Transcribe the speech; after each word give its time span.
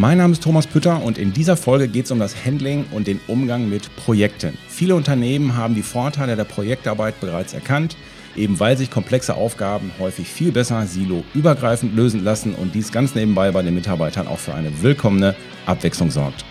Mein 0.00 0.18
Name 0.18 0.32
ist 0.32 0.44
Thomas 0.44 0.68
Pütter 0.68 1.02
und 1.02 1.18
in 1.18 1.32
dieser 1.32 1.56
Folge 1.56 1.88
geht 1.88 2.04
es 2.04 2.12
um 2.12 2.20
das 2.20 2.44
Handling 2.44 2.84
und 2.92 3.08
den 3.08 3.18
Umgang 3.26 3.68
mit 3.68 3.96
Projekten. 3.96 4.56
Viele 4.68 4.94
Unternehmen 4.94 5.56
haben 5.56 5.74
die 5.74 5.82
Vorteile 5.82 6.36
der 6.36 6.44
Projektarbeit 6.44 7.18
bereits 7.18 7.52
erkannt, 7.52 7.96
eben 8.36 8.60
weil 8.60 8.76
sich 8.76 8.92
komplexe 8.92 9.34
Aufgaben 9.34 9.90
häufig 9.98 10.28
viel 10.28 10.52
besser 10.52 10.86
silo-übergreifend 10.86 11.96
lösen 11.96 12.22
lassen 12.22 12.54
und 12.54 12.76
dies 12.76 12.92
ganz 12.92 13.16
nebenbei 13.16 13.50
bei 13.50 13.60
den 13.62 13.74
Mitarbeitern 13.74 14.28
auch 14.28 14.38
für 14.38 14.54
eine 14.54 14.82
willkommene 14.82 15.34
Abwechslung 15.66 16.12
sorgt. 16.12 16.44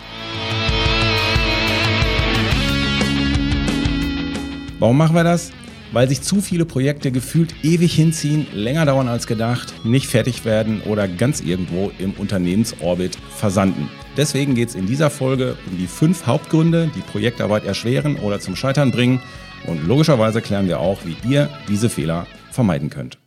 Warum 4.78 4.98
machen 4.98 5.16
wir 5.16 5.24
das? 5.24 5.54
Weil 5.92 6.08
sich 6.10 6.22
zu 6.22 6.42
viele 6.42 6.66
Projekte 6.66 7.12
gefühlt 7.12 7.54
ewig 7.64 7.94
hinziehen, 7.94 8.48
länger 8.54 8.86
dauern 8.86 9.08
als 9.08 9.28
gedacht, 9.28 9.74
nicht 9.84 10.08
fertig 10.08 10.46
werden 10.46 10.82
oder 10.82 11.08
ganz 11.08 11.42
irgendwo 11.42 11.92
im 12.00 12.12
Unternehmensorbit 12.12 13.18
versanden. 13.36 13.90
Deswegen 14.16 14.56
geht 14.56 14.70
es 14.70 14.76
in 14.76 14.88
dieser 14.88 15.10
Folge 15.10 15.56
um 15.70 15.78
die 15.78 15.88
fünf 15.88 16.26
Hauptgründe, 16.26 16.90
die 16.96 17.02
Projektarbeit 17.02 17.66
erschweren 17.66 18.18
oder 18.18 18.40
zum 18.40 18.56
Scheitern 18.56 18.92
bringen. 18.92 19.22
Und 19.68 19.86
logischerweise 19.88 20.42
klären 20.42 20.68
wir 20.68 20.80
auch, 20.80 21.00
wie 21.06 21.16
ihr 21.30 21.50
diese 21.68 21.90
Fehler 21.90 22.26
vermeiden 22.52 22.90
könnt. 22.90 23.20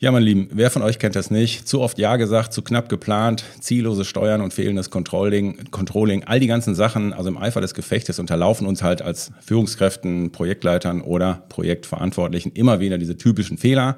Ja, 0.00 0.12
mein 0.12 0.22
Lieben, 0.22 0.48
wer 0.52 0.70
von 0.70 0.82
euch 0.82 1.00
kennt 1.00 1.16
das 1.16 1.28
nicht? 1.28 1.66
Zu 1.66 1.80
oft 1.80 1.98
Ja 1.98 2.14
gesagt, 2.14 2.52
zu 2.52 2.62
knapp 2.62 2.88
geplant, 2.88 3.42
ziellose 3.58 4.04
Steuern 4.04 4.42
und 4.42 4.54
fehlendes 4.54 4.90
Controlling, 4.90 5.72
Controlling, 5.72 6.22
all 6.22 6.38
die 6.38 6.46
ganzen 6.46 6.76
Sachen, 6.76 7.12
also 7.12 7.28
im 7.28 7.36
Eifer 7.36 7.60
des 7.60 7.74
Gefechtes 7.74 8.20
unterlaufen 8.20 8.64
uns 8.64 8.84
halt 8.84 9.02
als 9.02 9.32
Führungskräften, 9.40 10.30
Projektleitern 10.30 11.00
oder 11.00 11.42
Projektverantwortlichen 11.48 12.52
immer 12.52 12.78
wieder 12.78 12.96
diese 12.96 13.16
typischen 13.16 13.58
Fehler. 13.58 13.96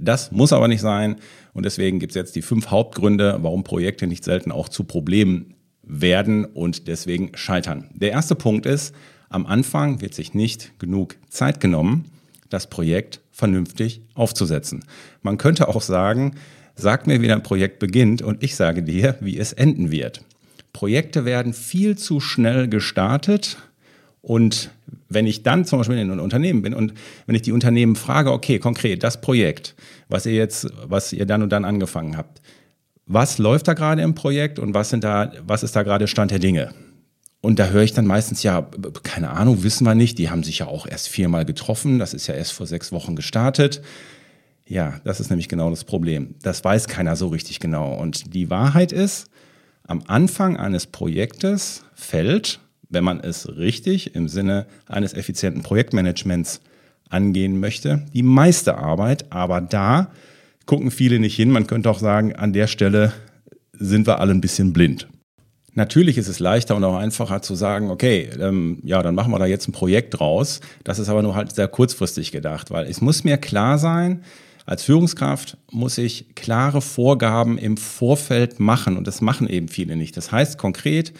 Das 0.00 0.32
muss 0.32 0.52
aber 0.52 0.66
nicht 0.66 0.80
sein 0.80 1.14
und 1.52 1.64
deswegen 1.64 2.00
gibt 2.00 2.10
es 2.10 2.16
jetzt 2.16 2.34
die 2.34 2.42
fünf 2.42 2.72
Hauptgründe, 2.72 3.38
warum 3.42 3.62
Projekte 3.62 4.08
nicht 4.08 4.24
selten 4.24 4.50
auch 4.50 4.68
zu 4.68 4.82
Problemen 4.82 5.54
werden 5.84 6.44
und 6.44 6.88
deswegen 6.88 7.30
scheitern. 7.36 7.88
Der 7.94 8.10
erste 8.10 8.34
Punkt 8.34 8.66
ist, 8.66 8.96
am 9.28 9.46
Anfang 9.46 10.00
wird 10.00 10.12
sich 10.12 10.34
nicht 10.34 10.76
genug 10.80 11.14
Zeit 11.28 11.60
genommen, 11.60 12.06
das 12.48 12.68
Projekt 12.68 13.20
vernünftig 13.30 14.02
aufzusetzen. 14.14 14.84
Man 15.22 15.38
könnte 15.38 15.68
auch 15.68 15.82
sagen, 15.82 16.36
sag 16.74 17.06
mir, 17.06 17.20
wie 17.20 17.28
dein 17.28 17.42
Projekt 17.42 17.78
beginnt 17.78 18.22
und 18.22 18.42
ich 18.42 18.56
sage 18.56 18.82
dir, 18.82 19.16
wie 19.20 19.38
es 19.38 19.52
enden 19.52 19.90
wird. 19.90 20.22
Projekte 20.72 21.24
werden 21.24 21.54
viel 21.54 21.96
zu 21.96 22.20
schnell 22.20 22.68
gestartet 22.68 23.56
und 24.20 24.70
wenn 25.08 25.26
ich 25.26 25.42
dann 25.42 25.64
zum 25.64 25.78
Beispiel 25.78 25.96
in 25.96 26.10
einem 26.10 26.20
Unternehmen 26.20 26.62
bin 26.62 26.74
und 26.74 26.92
wenn 27.26 27.34
ich 27.34 27.42
die 27.42 27.52
Unternehmen 27.52 27.96
frage, 27.96 28.32
okay, 28.32 28.58
konkret, 28.58 29.02
das 29.02 29.20
Projekt, 29.20 29.74
was 30.08 30.26
ihr 30.26 30.34
jetzt, 30.34 30.68
was 30.84 31.12
ihr 31.12 31.26
dann 31.26 31.42
und 31.42 31.50
dann 31.50 31.64
angefangen 31.64 32.16
habt, 32.16 32.42
was 33.06 33.38
läuft 33.38 33.68
da 33.68 33.74
gerade 33.74 34.02
im 34.02 34.14
Projekt 34.14 34.58
und 34.58 34.74
was 34.74 34.90
sind 34.90 35.04
da, 35.04 35.32
was 35.46 35.62
ist 35.62 35.76
da 35.76 35.82
gerade 35.82 36.08
Stand 36.08 36.32
der 36.32 36.40
Dinge? 36.40 36.74
Und 37.46 37.60
da 37.60 37.68
höre 37.68 37.84
ich 37.84 37.92
dann 37.92 38.08
meistens, 38.08 38.42
ja, 38.42 38.68
keine 39.04 39.30
Ahnung, 39.30 39.62
wissen 39.62 39.86
wir 39.86 39.94
nicht. 39.94 40.18
Die 40.18 40.30
haben 40.30 40.42
sich 40.42 40.58
ja 40.58 40.66
auch 40.66 40.84
erst 40.84 41.08
viermal 41.08 41.44
getroffen. 41.44 42.00
Das 42.00 42.12
ist 42.12 42.26
ja 42.26 42.34
erst 42.34 42.50
vor 42.50 42.66
sechs 42.66 42.90
Wochen 42.90 43.14
gestartet. 43.14 43.82
Ja, 44.66 45.00
das 45.04 45.20
ist 45.20 45.30
nämlich 45.30 45.48
genau 45.48 45.70
das 45.70 45.84
Problem. 45.84 46.34
Das 46.42 46.64
weiß 46.64 46.88
keiner 46.88 47.14
so 47.14 47.28
richtig 47.28 47.60
genau. 47.60 47.94
Und 47.94 48.34
die 48.34 48.50
Wahrheit 48.50 48.90
ist, 48.90 49.28
am 49.86 50.02
Anfang 50.08 50.56
eines 50.56 50.88
Projektes 50.88 51.84
fällt, 51.94 52.58
wenn 52.88 53.04
man 53.04 53.20
es 53.20 53.56
richtig 53.56 54.16
im 54.16 54.26
Sinne 54.26 54.66
eines 54.86 55.14
effizienten 55.14 55.62
Projektmanagements 55.62 56.60
angehen 57.10 57.60
möchte, 57.60 58.06
die 58.12 58.24
meiste 58.24 58.76
Arbeit. 58.76 59.30
Aber 59.30 59.60
da 59.60 60.10
gucken 60.64 60.90
viele 60.90 61.20
nicht 61.20 61.36
hin. 61.36 61.52
Man 61.52 61.68
könnte 61.68 61.90
auch 61.90 62.00
sagen, 62.00 62.34
an 62.34 62.52
der 62.52 62.66
Stelle 62.66 63.12
sind 63.72 64.08
wir 64.08 64.18
alle 64.18 64.32
ein 64.32 64.40
bisschen 64.40 64.72
blind. 64.72 65.06
Natürlich 65.76 66.16
ist 66.16 66.26
es 66.26 66.40
leichter 66.40 66.74
und 66.74 66.84
auch 66.84 66.96
einfacher 66.96 67.42
zu 67.42 67.54
sagen, 67.54 67.90
okay, 67.90 68.30
ähm, 68.40 68.78
ja, 68.82 69.02
dann 69.02 69.14
machen 69.14 69.30
wir 69.30 69.38
da 69.38 69.44
jetzt 69.44 69.68
ein 69.68 69.72
Projekt 69.72 70.18
draus. 70.18 70.62
Das 70.84 70.98
ist 70.98 71.10
aber 71.10 71.22
nur 71.22 71.34
halt 71.34 71.54
sehr 71.54 71.68
kurzfristig 71.68 72.32
gedacht, 72.32 72.70
weil 72.70 72.86
es 72.86 73.02
muss 73.02 73.24
mir 73.24 73.36
klar 73.36 73.76
sein, 73.76 74.22
als 74.64 74.84
Führungskraft 74.84 75.58
muss 75.70 75.98
ich 75.98 76.34
klare 76.34 76.80
Vorgaben 76.80 77.58
im 77.58 77.76
Vorfeld 77.76 78.58
machen 78.58 78.96
und 78.96 79.06
das 79.06 79.20
machen 79.20 79.48
eben 79.50 79.68
viele 79.68 79.96
nicht. 79.96 80.16
Das 80.16 80.32
heißt 80.32 80.56
konkret, 80.56 81.12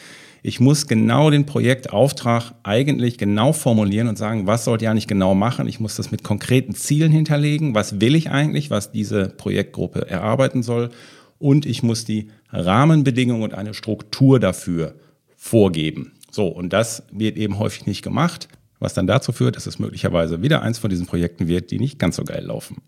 ich 0.43 0.59
muss 0.59 0.87
genau 0.87 1.28
den 1.28 1.45
Projektauftrag 1.45 2.55
eigentlich 2.62 3.19
genau 3.19 3.53
formulieren 3.53 4.09
und 4.09 4.16
sagen, 4.16 4.47
was 4.47 4.65
sollt 4.65 4.81
ihr 4.81 4.91
eigentlich 4.91 5.06
genau 5.06 5.34
machen? 5.34 5.69
Ich 5.69 5.81
muss 5.81 5.97
das 5.97 6.11
mit 6.11 6.25
konkreten 6.25 6.75
Zielen 6.75 7.12
hinterlegen. 7.12 7.75
Was 7.75 8.00
will 8.00 8.15
ich 8.15 8.31
eigentlich, 8.31 8.71
was 8.71 8.91
diese 8.91 9.28
Projektgruppe 9.28 10.09
erarbeiten 10.09 10.62
soll? 10.62 10.91
Und 11.38 11.66
ich 11.66 11.82
muss 11.82 12.04
die 12.04 12.28
Rahmenbedingungen 12.50 13.42
und 13.42 13.54
eine 13.54 13.74
Struktur 13.74 14.41
dafür 14.41 14.94
vorgeben. 15.36 16.12
So, 16.30 16.47
und 16.48 16.72
das 16.72 17.02
wird 17.10 17.36
eben 17.36 17.58
häufig 17.58 17.86
nicht 17.86 18.02
gemacht, 18.02 18.48
was 18.78 18.94
dann 18.94 19.06
dazu 19.06 19.32
führt, 19.32 19.56
dass 19.56 19.66
es 19.66 19.78
möglicherweise 19.78 20.42
wieder 20.42 20.62
eins 20.62 20.78
von 20.78 20.91
diesen 20.91 21.06
Projekten 21.06 21.48
wird, 21.48 21.70
die 21.70 21.78
nicht 21.78 21.98
ganz 21.98 22.16
so 22.16 22.24
geil 22.24 22.44
laufen. 22.44 22.82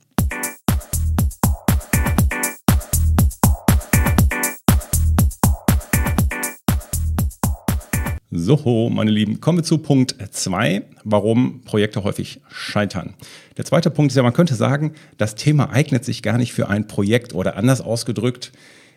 So, 8.48 8.88
meine 8.88 9.10
Lieben, 9.10 9.42
kommen 9.42 9.58
wir 9.58 9.62
zu 9.62 9.76
Punkt 9.76 10.16
2, 10.30 10.82
warum 11.04 11.60
Projekte 11.66 12.02
häufig 12.02 12.40
scheitern. 12.48 13.12
Der 13.58 13.66
zweite 13.66 13.90
Punkt 13.90 14.10
ist 14.10 14.16
ja, 14.16 14.22
man 14.22 14.32
könnte 14.32 14.54
sagen, 14.54 14.94
das 15.18 15.34
Thema 15.34 15.68
eignet 15.68 16.02
sich 16.02 16.22
gar 16.22 16.38
nicht 16.38 16.54
für 16.54 16.66
ein 16.66 16.86
Projekt 16.86 17.34
oder 17.34 17.56
anders 17.56 17.82
ausgedrückt, 17.82 18.52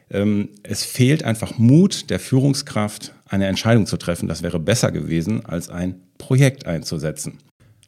ähm, 0.09 0.47
es 0.63 0.85
fehlt 0.85 1.25
einfach 1.25 1.57
Mut 1.57 2.09
der 2.11 2.21
Führungskraft, 2.21 3.13
eine 3.27 3.47
Entscheidung 3.47 3.87
zu 3.87 3.97
treffen. 3.97 4.29
Das 4.29 4.41
wäre 4.41 4.57
besser 4.57 4.89
gewesen, 4.89 5.45
als 5.45 5.67
ein 5.69 5.95
Projekt 6.17 6.65
einzusetzen. 6.65 7.39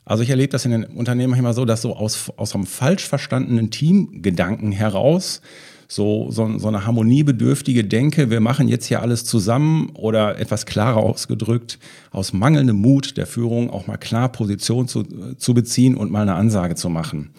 Also 0.04 0.22
ich 0.22 0.32
erlebe 0.32 0.52
das 0.52 0.66
in 0.66 0.72
den 0.72 0.84
Unternehmen 0.84 1.32
manchmal 1.32 1.54
so, 1.54 1.64
dass 1.64 1.82
so 1.82 1.96
aus, 1.96 2.30
aus 2.36 2.56
einem 2.56 2.66
falsch 2.66 3.08
verstandenen 3.08 3.72
Teamgedanken 3.72 4.74
heraus 4.74 5.40
so, 5.88 6.32
so, 6.32 6.58
so 6.58 6.68
eine 6.68 6.86
harmoniebedürftige 6.86 7.84
Denke, 7.84 8.30
wir 8.30 8.40
machen 8.40 8.68
jetzt 8.68 8.86
hier 8.86 9.02
alles 9.02 9.26
zusammen 9.26 9.92
oder 9.94 10.40
etwas 10.40 10.66
klarer 10.66 10.98
ausgedrückt, 10.98 11.80
aus 12.12 12.34
mangelndem 12.34 12.78
Mut 12.78 13.18
der 13.18 13.28
Führung 13.28 13.70
auch 13.70 13.88
mal 13.88 13.98
klar 13.98 14.30
Position 14.30 14.88
zu, 14.88 15.04
zu 15.38 15.54
beziehen 15.54 15.96
und 15.96 16.12
mal 16.12 16.22
eine 16.22 16.36
Ansage 16.36 16.76
zu 16.76 16.90
machen. 16.90 17.32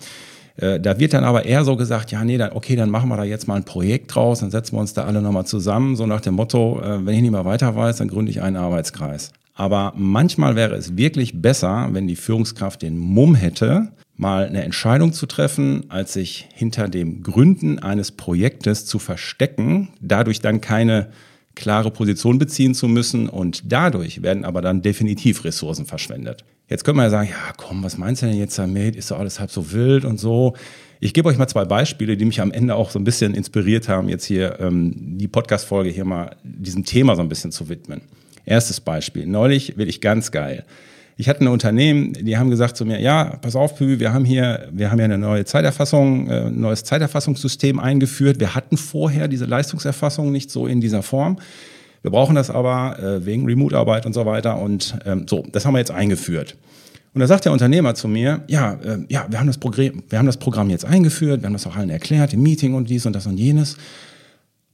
Äh, 0.56 0.81
da 0.81 0.99
wird 0.99 1.15
dann 1.15 1.25
aber 1.25 1.44
eher 1.44 1.65
so 1.65 1.77
gesagt, 1.77 2.12
ja, 2.12 2.25
nee, 2.25 2.38
dann, 2.38 2.53
okay, 2.53 2.77
dann 2.77 2.91
machen 2.91 3.09
wir 3.09 3.16
da 3.16 3.25
jetzt 3.25 3.49
mal 3.49 3.56
ein 3.56 3.65
Projekt 3.65 4.15
draus, 4.15 4.41
dann 4.41 4.50
setzen 4.50 4.77
wir 4.77 4.81
uns 4.81 4.94
da 4.94 5.04
alle 5.04 5.21
nochmal 5.21 5.47
zusammen, 5.47 5.97
so 5.97 6.06
nach 6.06 6.21
dem 6.21 6.34
Motto, 6.34 6.81
äh, 6.81 7.04
wenn 7.04 7.15
ich 7.15 7.22
nicht 7.22 7.33
mehr 7.33 7.44
weiter 7.44 7.75
weiß, 7.75 7.97
dann 7.97 8.09
gründe 8.09 8.31
ich 8.31 8.43
einen 8.43 8.56
Arbeitskreis. 8.56 9.33
Aber 9.54 9.93
manchmal 9.97 10.56
wäre 10.56 10.75
es 10.75 10.97
wirklich 10.97 11.41
besser, 11.41 11.89
wenn 11.92 12.09
die 12.09 12.16
Führungskraft 12.16 12.83
den 12.83 12.98
Mumm 12.98 13.34
hätte, 13.34 13.89
mal 14.16 14.47
eine 14.47 14.63
Entscheidung 14.63 15.13
zu 15.13 15.27
treffen, 15.27 15.84
als 15.89 16.13
sich 16.13 16.49
hinter 16.55 16.89
dem 16.89 17.22
Gründen 17.22 17.78
eines 17.78 18.13
Projektes 18.13 18.87
zu 18.87 18.99
verstecken, 18.99 19.89
dadurch 20.01 20.41
dann 20.41 20.61
keine 20.61 21.09
klare 21.55 21.91
Position 21.91 22.39
beziehen 22.39 22.75
zu 22.75 22.89
müssen 22.89 23.28
und 23.28 23.72
dadurch 23.72 24.22
werden 24.22 24.45
aber 24.45 24.63
dann 24.63 24.83
definitiv 24.83 25.45
Ressourcen 25.45 25.87
verschwendet. 25.87 26.45
Jetzt 26.69 26.84
könnte 26.84 26.97
man 26.97 27.07
ja 27.07 27.11
sagen, 27.11 27.28
ja 27.28 27.53
komm, 27.57 27.84
was 27.84 27.99
meinst 27.99 28.22
du 28.22 28.27
denn 28.27 28.39
jetzt 28.39 28.59
damit? 28.59 28.97
Ist 28.97 29.11
doch 29.11 29.19
alles 29.19 29.39
halb 29.39 29.51
so 29.51 29.72
wild 29.72 30.05
und 30.05 30.19
so. 30.19 30.55
Ich 31.01 31.13
gebe 31.13 31.28
euch 31.28 31.37
mal 31.37 31.47
zwei 31.47 31.65
Beispiele, 31.65 32.16
die 32.16 32.25
mich 32.25 32.41
am 32.41 32.51
Ende 32.51 32.75
auch 32.75 32.91
so 32.91 32.99
ein 32.99 33.05
bisschen 33.05 33.34
inspiriert 33.34 33.89
haben, 33.89 34.09
jetzt 34.09 34.25
hier 34.25 34.59
ähm, 34.61 35.19
die 35.19 35.28
Podcast-Folge 35.28 35.91
hier 35.91 36.05
mal 36.05 36.37
diesem 36.43 36.84
Thema 36.84 37.15
so 37.16 37.22
ein 37.22 37.28
bisschen 37.28 37.53
zu 37.53 37.69
widmen. 37.69 38.01
Erstes 38.47 38.81
Beispiel. 38.81 39.27
Neulich 39.27 39.77
will 39.77 39.89
ich 39.89 40.01
ganz 40.01 40.33
geil. 40.33 40.65
Ich 41.16 41.28
hatte 41.28 41.45
ein 41.45 41.49
Unternehmen, 41.49 42.13
die 42.13 42.37
haben 42.37 42.51
gesagt 42.51 42.77
zu 42.77 42.84
mir, 42.84 43.01
ja, 43.01 43.37
pass 43.41 43.55
auf, 43.55 43.77
Pü, 43.77 44.01
wir 44.01 44.13
haben 44.13 44.25
hier, 44.25 44.69
wir 44.72 44.91
haben 44.91 44.99
ja 44.99 45.05
eine 45.05 45.19
neue 45.19 45.45
Zeiterfassung, 45.45 46.28
äh, 46.28 46.47
ein 46.47 46.61
neues 46.61 46.83
Zeiterfassungssystem 46.84 47.78
eingeführt. 47.78 48.41
Wir 48.41 48.55
hatten 48.55 48.77
vorher 48.77 49.28
diese 49.28 49.45
Leistungserfassung 49.45 50.33
nicht 50.33 50.51
so 50.51 50.66
in 50.66 50.81
dieser 50.81 51.03
Form. 51.03 51.39
Wir 52.03 52.11
brauchen 52.11 52.34
das 52.34 52.51
aber 52.51 52.99
äh, 52.99 53.25
wegen 53.25 53.47
Remote-Arbeit 53.47 54.07
und 54.07 54.13
so 54.13 54.27
weiter. 54.27 54.59
Und 54.59 54.99
ähm, 55.07 55.27
so, 55.28 55.45
das 55.53 55.65
haben 55.65 55.75
wir 55.75 55.78
jetzt 55.78 55.93
eingeführt. 55.93 56.57
Und 57.15 57.21
da 57.21 57.28
sagt 57.28 57.45
der 57.45 57.53
Unternehmer 57.53 57.95
zu 57.95 58.09
mir, 58.09 58.43
ja, 58.49 58.75
äh, 58.84 58.99
ja, 59.09 59.27
wir 59.31 59.39
haben, 59.39 59.47
das 59.47 59.59
Programm, 59.59 60.03
wir 60.09 60.19
haben 60.19 60.27
das 60.27 60.37
Programm 60.37 60.69
jetzt 60.69 60.84
eingeführt, 60.84 61.43
wir 61.43 61.47
haben 61.47 61.53
das 61.53 61.66
auch 61.66 61.77
allen 61.77 61.91
erklärt, 61.91 62.34
im 62.34 62.43
Meeting 62.43 62.75
und 62.75 62.91
dies 62.91 63.07
und 63.07 63.15
das 63.15 63.27
und 63.27 63.39
jenes. 63.39 63.77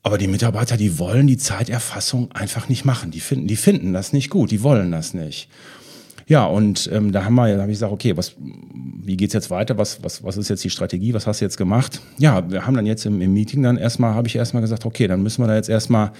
Aber 0.02 0.16
die 0.16 0.26
Mitarbeiter, 0.26 0.78
die 0.78 0.98
wollen 0.98 1.26
die 1.26 1.36
Zeiterfassung 1.36 2.32
einfach 2.32 2.70
nicht 2.70 2.86
machen. 2.86 3.10
Die 3.10 3.20
finden, 3.20 3.46
die 3.46 3.56
finden 3.56 3.92
das 3.92 4.14
nicht 4.14 4.30
gut, 4.30 4.50
die 4.50 4.62
wollen 4.62 4.90
das 4.90 5.12
nicht. 5.12 5.50
Ja, 6.30 6.44
und 6.44 6.88
ähm, 6.92 7.10
da 7.10 7.24
haben 7.24 7.34
wir, 7.34 7.56
da 7.56 7.62
habe 7.62 7.72
ich 7.72 7.78
gesagt, 7.78 7.92
okay, 7.92 8.16
was, 8.16 8.36
wie 8.38 9.16
geht's 9.16 9.34
jetzt 9.34 9.50
weiter? 9.50 9.78
Was, 9.78 10.04
was, 10.04 10.22
was 10.22 10.36
ist 10.36 10.48
jetzt 10.48 10.62
die 10.62 10.70
Strategie? 10.70 11.12
Was 11.12 11.26
hast 11.26 11.40
du 11.40 11.44
jetzt 11.44 11.56
gemacht? 11.56 12.00
Ja, 12.18 12.48
wir 12.48 12.64
haben 12.64 12.74
dann 12.74 12.86
jetzt 12.86 13.04
im, 13.04 13.20
im 13.20 13.32
Meeting 13.32 13.64
dann 13.64 13.76
erstmal, 13.76 14.14
habe 14.14 14.28
ich 14.28 14.36
erstmal 14.36 14.60
gesagt, 14.60 14.86
okay, 14.86 15.08
dann 15.08 15.24
müssen 15.24 15.42
wir 15.42 15.48
da 15.48 15.56
jetzt 15.56 15.68
erstmal 15.68 16.12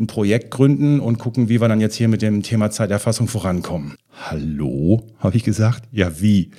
ein 0.00 0.08
Projekt 0.08 0.50
gründen 0.50 0.98
und 0.98 1.20
gucken, 1.20 1.48
wie 1.48 1.60
wir 1.60 1.68
dann 1.68 1.80
jetzt 1.80 1.94
hier 1.94 2.08
mit 2.08 2.22
dem 2.22 2.42
Thema 2.42 2.72
Zeiterfassung 2.72 3.28
vorankommen. 3.28 3.94
Hallo, 4.28 5.06
habe 5.18 5.36
ich 5.36 5.44
gesagt? 5.44 5.84
Ja, 5.92 6.20
wie? 6.20 6.50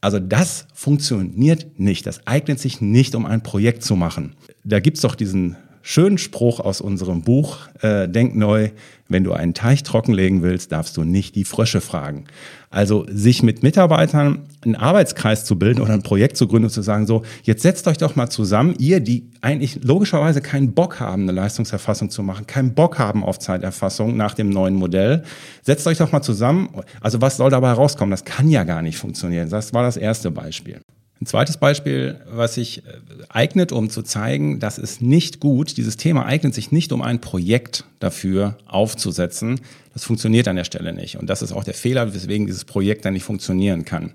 Also 0.00 0.18
das 0.18 0.66
funktioniert 0.74 1.78
nicht. 1.78 2.06
Das 2.06 2.26
eignet 2.26 2.58
sich 2.58 2.80
nicht, 2.80 3.14
um 3.14 3.24
ein 3.24 3.44
Projekt 3.44 3.84
zu 3.84 3.94
machen. 3.94 4.34
Da 4.64 4.80
gibt's 4.80 5.02
doch 5.02 5.14
diesen 5.14 5.56
schönen 5.88 6.18
Spruch 6.18 6.60
aus 6.60 6.82
unserem 6.82 7.22
Buch 7.22 7.60
äh, 7.80 8.08
Denk 8.08 8.36
neu, 8.36 8.68
wenn 9.08 9.24
du 9.24 9.32
einen 9.32 9.54
Teich 9.54 9.82
trockenlegen 9.84 10.42
willst, 10.42 10.70
darfst 10.70 10.98
du 10.98 11.02
nicht 11.02 11.34
die 11.34 11.46
Frösche 11.46 11.80
fragen. 11.80 12.24
Also 12.68 13.06
sich 13.08 13.42
mit 13.42 13.62
Mitarbeitern 13.62 14.42
einen 14.62 14.76
Arbeitskreis 14.76 15.46
zu 15.46 15.58
bilden 15.58 15.80
oder 15.80 15.94
ein 15.94 16.02
Projekt 16.02 16.36
zu 16.36 16.46
gründen 16.46 16.66
und 16.66 16.72
zu 16.72 16.82
sagen, 16.82 17.06
so, 17.06 17.22
jetzt 17.42 17.62
setzt 17.62 17.88
euch 17.88 17.96
doch 17.96 18.16
mal 18.16 18.28
zusammen, 18.28 18.74
ihr, 18.78 19.00
die 19.00 19.30
eigentlich 19.40 19.82
logischerweise 19.82 20.42
keinen 20.42 20.74
Bock 20.74 21.00
haben, 21.00 21.22
eine 21.22 21.32
Leistungserfassung 21.32 22.10
zu 22.10 22.22
machen, 22.22 22.46
keinen 22.46 22.74
Bock 22.74 22.98
haben 22.98 23.24
auf 23.24 23.38
Zeiterfassung 23.38 24.14
nach 24.14 24.34
dem 24.34 24.50
neuen 24.50 24.74
Modell, 24.74 25.24
setzt 25.62 25.86
euch 25.86 25.96
doch 25.96 26.12
mal 26.12 26.20
zusammen. 26.20 26.68
Also 27.00 27.22
was 27.22 27.38
soll 27.38 27.48
dabei 27.48 27.72
rauskommen? 27.72 28.10
Das 28.10 28.26
kann 28.26 28.50
ja 28.50 28.64
gar 28.64 28.82
nicht 28.82 28.98
funktionieren. 28.98 29.48
Das 29.48 29.72
war 29.72 29.84
das 29.84 29.96
erste 29.96 30.30
Beispiel. 30.30 30.82
Ein 31.20 31.26
zweites 31.26 31.56
Beispiel, 31.56 32.20
was 32.30 32.54
sich 32.54 32.78
äh, 32.86 32.90
eignet, 33.28 33.72
um 33.72 33.90
zu 33.90 34.02
zeigen, 34.02 34.60
dass 34.60 34.78
es 34.78 35.00
nicht 35.00 35.40
gut, 35.40 35.76
dieses 35.76 35.96
Thema 35.96 36.26
eignet 36.26 36.54
sich 36.54 36.70
nicht, 36.70 36.92
um 36.92 37.02
ein 37.02 37.20
Projekt 37.20 37.84
dafür 37.98 38.56
aufzusetzen. 38.66 39.60
Das 39.94 40.04
funktioniert 40.04 40.46
an 40.46 40.54
der 40.54 40.64
Stelle 40.64 40.92
nicht. 40.92 41.16
Und 41.16 41.28
das 41.28 41.42
ist 41.42 41.52
auch 41.52 41.64
der 41.64 41.74
Fehler, 41.74 42.14
weswegen 42.14 42.46
dieses 42.46 42.64
Projekt 42.64 43.04
dann 43.04 43.14
nicht 43.14 43.24
funktionieren 43.24 43.84
kann. 43.84 44.12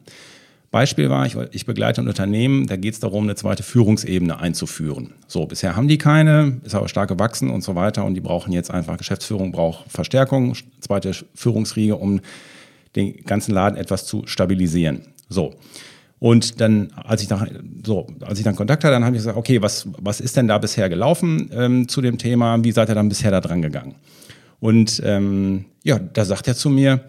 Beispiel 0.72 1.10
war, 1.10 1.26
ich, 1.28 1.36
ich 1.52 1.66
begleite 1.68 2.02
ein 2.02 2.08
Unternehmen, 2.08 2.66
da 2.66 2.78
geht 2.78 2.96
es 2.96 3.00
darum, 3.00 3.26
eine 3.26 3.36
zweite 3.36 3.62
Führungsebene 3.62 4.40
einzuführen. 4.40 5.14
So, 5.28 5.46
bisher 5.46 5.76
haben 5.76 5.88
die 5.88 6.00
keine, 6.00 6.62
ist 6.64 6.74
aber 6.74 6.88
stark 6.88 7.10
gewachsen 7.10 7.52
und 7.52 7.64
so 7.64 7.76
weiter 7.76 8.06
und 8.06 8.16
die 8.16 8.22
brauchen 8.22 8.52
jetzt 8.54 8.72
einfach, 8.72 8.98
Geschäftsführung 8.98 9.52
braucht 9.52 9.92
Verstärkung, 9.92 10.56
zweite 10.80 11.12
Führungsriege, 11.36 11.96
um 11.96 12.22
den 12.96 13.24
ganzen 13.24 13.54
Laden 13.54 13.78
etwas 13.78 14.08
zu 14.08 14.26
stabilisieren. 14.26 15.02
So. 15.30 15.54
Und 16.24 16.62
dann, 16.62 16.88
als 16.96 17.22
ich, 17.22 17.30
nach, 17.30 17.46
so, 17.86 18.08
als 18.22 18.40
ich 18.40 18.46
dann 18.46 18.56
Kontakt 18.56 18.86
hatte, 18.86 18.94
dann 18.94 19.04
habe 19.04 19.14
ich 19.14 19.20
gesagt, 19.20 19.36
okay, 19.36 19.62
was, 19.62 19.90
was 19.98 20.22
ist 20.22 20.38
denn 20.38 20.48
da 20.48 20.58
bisher 20.58 20.88
gelaufen 20.88 21.50
ähm, 21.54 21.90
zu 21.90 22.00
dem 22.00 22.18
Thema? 22.18 22.64
Wie 22.64 22.72
seid 22.72 22.88
ihr 22.88 22.96
dann 22.96 23.10
bisher 23.10 23.30
da 23.30 23.42
dran 23.42 23.62
gegangen? 23.62 23.96
Und 24.62 25.02
ähm, 25.04 25.66
ja, 25.84 26.00
da 26.00 26.24
sagt 26.24 26.48
er 26.48 26.56
zu 26.56 26.70
mir, 26.70 27.02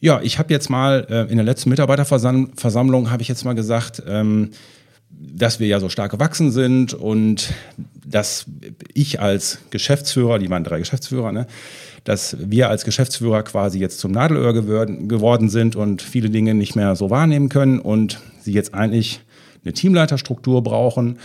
ja, 0.00 0.22
ich 0.22 0.38
habe 0.38 0.50
jetzt 0.50 0.70
mal 0.70 1.06
äh, 1.10 1.30
in 1.30 1.36
der 1.36 1.44
letzten 1.44 1.68
Mitarbeiterversammlung 1.68 3.10
habe 3.10 3.20
ich 3.20 3.28
jetzt 3.28 3.44
mal 3.44 3.52
gesagt, 3.52 4.02
ähm, 4.06 4.52
dass 5.10 5.60
wir 5.60 5.66
ja 5.66 5.78
so 5.78 5.90
stark 5.90 6.10
gewachsen 6.10 6.50
sind 6.50 6.94
und 6.94 7.52
dass 8.02 8.46
ich 8.94 9.20
als 9.20 9.58
Geschäftsführer, 9.68 10.38
die 10.38 10.48
waren 10.48 10.64
drei 10.64 10.78
Geschäftsführer, 10.78 11.32
ne, 11.32 11.46
dass 12.04 12.36
wir 12.38 12.68
als 12.70 12.84
Geschäftsführer 12.84 13.42
quasi 13.42 13.78
jetzt 13.78 13.98
zum 13.98 14.12
Nadelöhr 14.12 14.52
geworden 14.52 15.48
sind 15.48 15.76
und 15.76 16.02
viele 16.02 16.30
Dinge 16.30 16.54
nicht 16.54 16.76
mehr 16.76 16.96
so 16.96 17.10
wahrnehmen 17.10 17.48
können 17.48 17.78
und 17.80 18.20
sie 18.40 18.52
jetzt 18.52 18.74
eigentlich 18.74 19.20
eine 19.64 19.72
Teamleiterstruktur 19.72 20.62
brauchen 20.62 21.18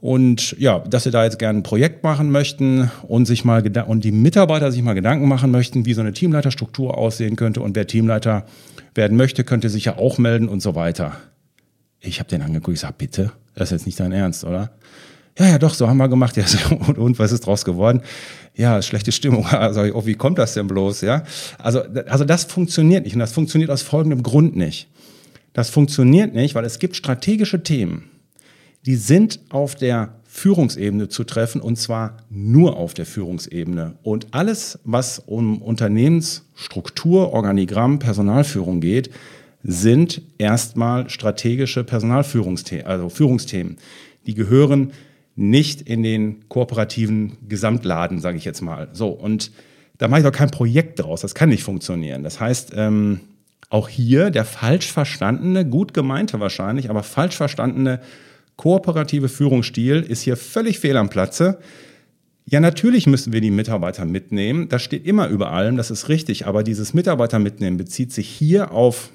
und 0.00 0.56
ja, 0.58 0.78
dass 0.78 1.04
sie 1.04 1.10
da 1.10 1.24
jetzt 1.24 1.38
gerne 1.38 1.60
ein 1.60 1.62
Projekt 1.62 2.02
machen 2.02 2.30
möchten 2.30 2.90
und 3.06 3.26
sich 3.26 3.44
mal 3.44 3.62
und 3.86 4.02
die 4.02 4.12
Mitarbeiter 4.12 4.72
sich 4.72 4.82
mal 4.82 4.94
Gedanken 4.94 5.28
machen 5.28 5.50
möchten, 5.50 5.84
wie 5.84 5.92
so 5.92 6.00
eine 6.00 6.12
Teamleiterstruktur 6.12 6.96
aussehen 6.96 7.36
könnte 7.36 7.60
und 7.60 7.76
wer 7.76 7.86
Teamleiter 7.86 8.46
werden 8.94 9.16
möchte, 9.16 9.44
könnte 9.44 9.68
sich 9.68 9.84
ja 9.84 9.98
auch 9.98 10.18
melden 10.18 10.48
und 10.48 10.60
so 10.62 10.74
weiter. 10.74 11.16
Ich 12.00 12.18
habe 12.18 12.30
den 12.30 12.40
angeguckt, 12.40 12.74
ich 12.74 12.80
sage, 12.80 12.94
bitte, 12.96 13.32
das 13.54 13.68
ist 13.68 13.72
jetzt 13.72 13.86
nicht 13.86 14.00
dein 14.00 14.12
Ernst, 14.12 14.44
oder? 14.44 14.70
Ja, 15.38 15.48
ja, 15.48 15.58
doch, 15.58 15.74
so 15.74 15.88
haben 15.88 15.96
wir 15.96 16.08
gemacht. 16.08 16.36
Ja, 16.36 16.44
und, 16.70 16.98
und 16.98 17.18
was 17.18 17.32
ist 17.32 17.46
draus 17.46 17.64
geworden? 17.64 18.02
Ja, 18.54 18.82
schlechte 18.82 19.12
Stimmung. 19.12 19.46
Also, 19.50 19.82
oh, 19.94 20.06
wie 20.06 20.14
kommt 20.14 20.38
das 20.38 20.54
denn 20.54 20.66
bloß? 20.66 21.02
Ja, 21.02 21.24
also, 21.58 21.82
also 22.08 22.24
das 22.24 22.44
funktioniert 22.44 23.04
nicht 23.04 23.14
und 23.14 23.20
das 23.20 23.32
funktioniert 23.32 23.70
aus 23.70 23.82
folgendem 23.82 24.22
Grund 24.22 24.56
nicht. 24.56 24.88
Das 25.52 25.70
funktioniert 25.70 26.34
nicht, 26.34 26.54
weil 26.54 26.64
es 26.64 26.78
gibt 26.78 26.96
strategische 26.96 27.62
Themen, 27.62 28.04
die 28.86 28.96
sind 28.96 29.40
auf 29.50 29.74
der 29.74 30.14
Führungsebene 30.32 31.08
zu 31.08 31.24
treffen 31.24 31.60
und 31.60 31.76
zwar 31.76 32.18
nur 32.30 32.76
auf 32.76 32.94
der 32.94 33.04
Führungsebene. 33.04 33.96
Und 34.02 34.28
alles, 34.30 34.78
was 34.84 35.18
um 35.18 35.60
Unternehmensstruktur, 35.60 37.32
Organigramm, 37.32 37.98
Personalführung 37.98 38.80
geht, 38.80 39.10
sind 39.64 40.22
erstmal 40.38 41.10
strategische 41.10 41.82
Personalführungsthemen, 41.82 42.86
also 42.86 43.08
Führungsthemen. 43.08 43.76
Die 44.26 44.34
gehören 44.34 44.92
nicht 45.36 45.82
in 45.82 46.02
den 46.02 46.48
kooperativen 46.48 47.36
Gesamtladen, 47.48 48.20
sage 48.20 48.36
ich 48.36 48.44
jetzt 48.44 48.60
mal. 48.60 48.88
So, 48.92 49.08
und 49.08 49.52
da 49.98 50.08
mache 50.08 50.20
ich 50.20 50.26
doch 50.26 50.32
kein 50.32 50.50
Projekt 50.50 51.00
draus. 51.00 51.20
Das 51.20 51.34
kann 51.34 51.50
nicht 51.50 51.62
funktionieren. 51.62 52.22
Das 52.22 52.40
heißt, 52.40 52.72
ähm, 52.74 53.20
auch 53.68 53.88
hier 53.88 54.30
der 54.30 54.44
falsch 54.44 54.90
verstandene, 54.90 55.64
gut 55.64 55.94
gemeinte 55.94 56.40
wahrscheinlich, 56.40 56.90
aber 56.90 57.02
falsch 57.02 57.36
verstandene 57.36 58.00
kooperative 58.56 59.28
Führungsstil 59.28 60.02
ist 60.02 60.22
hier 60.22 60.36
völlig 60.36 60.80
fehl 60.80 60.96
am 60.96 61.08
Platze. 61.08 61.58
Ja, 62.44 62.60
natürlich 62.60 63.06
müssen 63.06 63.32
wir 63.32 63.40
die 63.40 63.52
Mitarbeiter 63.52 64.04
mitnehmen. 64.04 64.68
Das 64.68 64.82
steht 64.82 65.06
immer 65.06 65.28
über 65.28 65.52
allem, 65.52 65.76
das 65.76 65.90
ist 65.90 66.08
richtig. 66.08 66.46
Aber 66.46 66.62
dieses 66.62 66.92
Mitarbeiter 66.92 67.38
mitnehmen 67.38 67.76
bezieht 67.76 68.12
sich 68.12 68.28
hier 68.28 68.72
auf, 68.72 69.10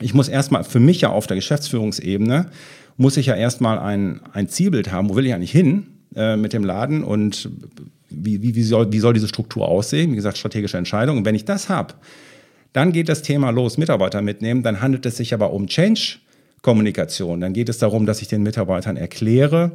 ich 0.00 0.14
muss 0.14 0.28
erstmal 0.28 0.64
für 0.64 0.80
mich 0.80 1.00
ja 1.00 1.10
auf 1.10 1.26
der 1.26 1.36
Geschäftsführungsebene, 1.36 2.46
muss 2.96 3.16
ich 3.16 3.26
ja 3.26 3.34
erstmal 3.34 3.78
ein, 3.78 4.20
ein 4.32 4.48
Zielbild 4.48 4.92
haben. 4.92 5.08
Wo 5.08 5.16
will 5.16 5.26
ich 5.26 5.34
eigentlich 5.34 5.50
hin 5.50 5.86
äh, 6.14 6.36
mit 6.36 6.52
dem 6.52 6.64
Laden 6.64 7.02
und 7.02 7.48
wie, 8.10 8.42
wie, 8.42 8.54
wie, 8.54 8.62
soll, 8.62 8.92
wie 8.92 9.00
soll 9.00 9.12
diese 9.12 9.28
Struktur 9.28 9.68
aussehen? 9.68 10.12
Wie 10.12 10.16
gesagt, 10.16 10.38
strategische 10.38 10.78
Entscheidung. 10.78 11.18
Und 11.18 11.24
wenn 11.24 11.34
ich 11.34 11.44
das 11.44 11.68
habe, 11.68 11.94
dann 12.72 12.92
geht 12.92 13.08
das 13.08 13.22
Thema 13.22 13.50
los, 13.50 13.78
Mitarbeiter 13.78 14.22
mitnehmen. 14.22 14.62
Dann 14.62 14.80
handelt 14.80 15.06
es 15.06 15.16
sich 15.16 15.34
aber 15.34 15.52
um 15.52 15.66
Change 15.66 16.18
Kommunikation. 16.62 17.40
Dann 17.40 17.52
geht 17.52 17.68
es 17.68 17.78
darum, 17.78 18.06
dass 18.06 18.22
ich 18.22 18.28
den 18.28 18.42
Mitarbeitern 18.42 18.96
erkläre, 18.96 19.72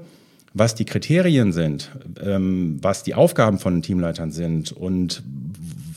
was 0.53 0.75
die 0.75 0.85
Kriterien 0.85 1.53
sind, 1.53 1.91
ähm, 2.23 2.79
was 2.81 3.03
die 3.03 3.13
Aufgaben 3.13 3.59
von 3.59 3.81
Teamleitern 3.81 4.31
sind 4.31 4.71
und 4.71 5.21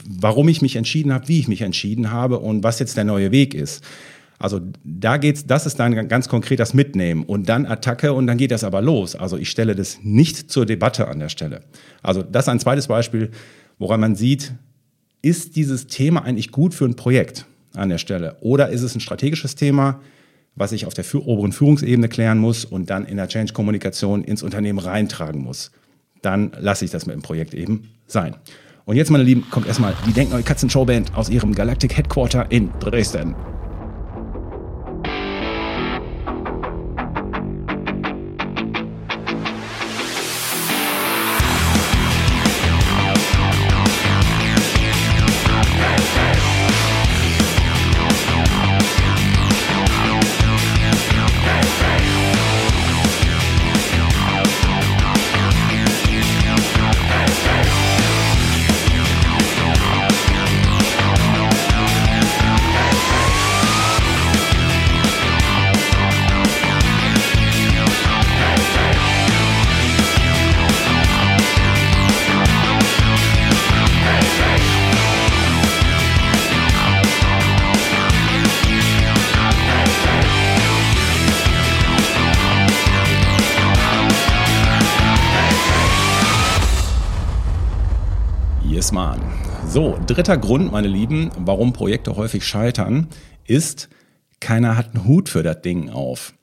warum 0.07 0.49
ich 0.49 0.61
mich 0.61 0.76
entschieden 0.76 1.12
habe, 1.12 1.29
wie 1.29 1.38
ich 1.38 1.49
mich 1.49 1.62
entschieden 1.62 2.11
habe 2.11 2.38
und 2.38 2.62
was 2.62 2.79
jetzt 2.79 2.97
der 2.97 3.05
neue 3.05 3.31
Weg 3.31 3.55
ist. 3.55 3.83
Also 4.43 4.61
da 4.85 5.17
geht's, 5.17 5.47
das 5.47 5.67
ist 5.67 5.79
dann 5.79 6.09
ganz 6.09 6.29
konkret 6.29 6.61
das 6.61 6.75
Mitnehmen 6.75 7.23
und 7.25 7.49
dann 7.49 7.65
Attacke 7.65 8.13
und 8.13 8.27
dann 8.27 8.39
geht 8.39 8.51
das 8.51 8.65
aber 8.65 8.83
los. 8.83 9.15
Also 9.15 9.37
ich 9.37 9.51
stelle 9.51 9.75
das 9.75 10.01
nicht 10.03 10.51
zur 10.51 10.67
Debatte 10.67 11.09
an 11.09 11.19
der 11.19 11.29
Stelle. 11.29 11.63
Also 12.03 12.23
das 12.23 12.45
ist 12.45 12.49
ein 12.49 12.61
zweites 12.61 12.89
Beispiel, 12.89 13.31
woran 13.79 14.01
man 14.01 14.17
sieht, 14.17 14.53
ist 15.23 15.57
dieses 15.57 15.87
Thema 15.87 16.25
eigentlich 16.25 16.51
gut 16.51 16.75
für 16.75 16.85
ein 16.85 16.97
Projekt 16.97 17.47
an 17.75 17.89
der 17.89 17.99
Stelle 17.99 18.37
oder 18.41 18.71
ist 18.71 18.83
es 18.83 18.95
ein 18.95 19.01
strategisches 19.01 19.55
Thema? 19.55 20.01
was 20.55 20.73
ich 20.73 20.87
auf 20.87 20.95
der 20.95 21.05
oberen 21.15 21.53
Führungsebene 21.53 22.09
klären 22.09 22.39
muss 22.39 22.65
und 22.65 22.91
dann 22.91 23.07
in 23.07 23.17
der 23.17 23.29
Change-Kommunikation 23.29 24.23
ins 24.25 24.43
Unternehmen 24.43 24.79
reintragen 24.79 25.43
muss. 25.43 25.71
Dann 26.21 26.53
lasse 26.59 26.85
ich 26.85 26.91
das 26.91 27.07
mit 27.07 27.15
dem 27.17 27.23
Projekt 27.23 27.55
eben 27.55 27.89
sein. 28.07 28.37
Und 28.85 28.97
jetzt, 28.97 29.11
meine 29.11 29.25
Lieben, 29.25 29.47
kommt 29.51 29.67
erstmal 29.67 29.95
die 30.07 30.13
Denkneue 30.13 30.43
Katzen-Showband 30.43 31.15
aus 31.15 31.31
ihrem 31.31 31.55
Galactic 31.55 31.97
Headquarter 31.97 32.51
in 32.51 32.71
Dresden. 32.81 33.35
Dritter 90.07 90.37
Grund, 90.37 90.73
meine 90.73 90.89
Lieben, 90.89 91.31
warum 91.39 91.73
Projekte 91.73 92.17
häufig 92.17 92.45
scheitern, 92.45 93.09
ist, 93.47 93.89
keiner 94.41 94.77
hat 94.77 94.95
einen 94.95 95.05
Hut 95.05 95.29
für 95.29 95.43
das 95.43 95.63
Ding 95.63 95.91
auf. 95.91 96.35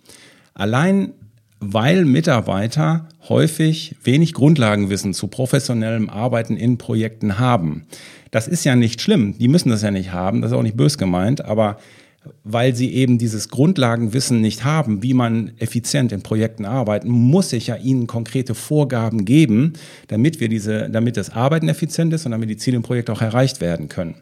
Allein 0.53 1.13
weil 1.59 2.05
Mitarbeiter 2.05 3.09
häufig 3.27 3.95
wenig 4.03 4.33
Grundlagenwissen 4.33 5.13
zu 5.13 5.27
professionellem 5.27 6.09
Arbeiten 6.09 6.55
in 6.55 6.77
Projekten 6.77 7.37
haben. 7.37 7.85
Das 8.31 8.47
ist 8.47 8.63
ja 8.63 8.75
nicht 8.75 9.01
schlimm, 9.01 9.37
die 9.37 9.49
müssen 9.49 9.69
das 9.69 9.81
ja 9.81 9.91
nicht 9.91 10.13
haben, 10.13 10.41
das 10.41 10.51
ist 10.51 10.57
auch 10.57 10.63
nicht 10.63 10.77
bös 10.77 10.97
gemeint, 10.97 11.43
aber 11.43 11.77
weil 12.43 12.75
sie 12.75 12.93
eben 12.93 13.17
dieses 13.17 13.49
Grundlagenwissen 13.49 14.41
nicht 14.41 14.63
haben, 14.63 15.03
wie 15.03 15.13
man 15.13 15.51
effizient 15.57 16.11
in 16.11 16.21
Projekten 16.21 16.65
arbeitet, 16.65 17.09
muss 17.09 17.53
ich 17.53 17.67
ja 17.67 17.75
ihnen 17.75 18.07
konkrete 18.07 18.55
Vorgaben 18.55 19.25
geben, 19.25 19.73
damit 20.07 20.39
wir 20.39 20.49
diese, 20.49 20.89
damit 20.89 21.17
das 21.17 21.29
Arbeiten 21.29 21.69
effizient 21.69 22.13
ist 22.13 22.25
und 22.25 22.31
damit 22.31 22.49
die 22.49 22.57
Ziele 22.57 22.77
im 22.77 22.83
Projekt 22.83 23.09
auch 23.09 23.21
erreicht 23.21 23.61
werden 23.61 23.87
können. 23.87 24.15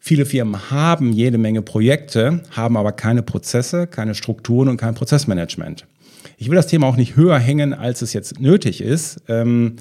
Viele 0.00 0.26
Firmen 0.26 0.70
haben 0.70 1.12
jede 1.12 1.38
Menge 1.38 1.62
Projekte, 1.62 2.42
haben 2.50 2.76
aber 2.76 2.90
keine 2.90 3.22
Prozesse, 3.22 3.86
keine 3.86 4.16
Strukturen 4.16 4.68
und 4.68 4.76
kein 4.76 4.94
Prozessmanagement. 4.94 5.86
Ich 6.38 6.48
will 6.48 6.56
das 6.56 6.66
Thema 6.66 6.88
auch 6.88 6.96
nicht 6.96 7.14
höher 7.14 7.38
hängen, 7.38 7.72
als 7.72 8.02
es 8.02 8.12
jetzt 8.12 8.40
nötig 8.40 8.80
ist, 8.80 9.22
ähm, 9.28 9.76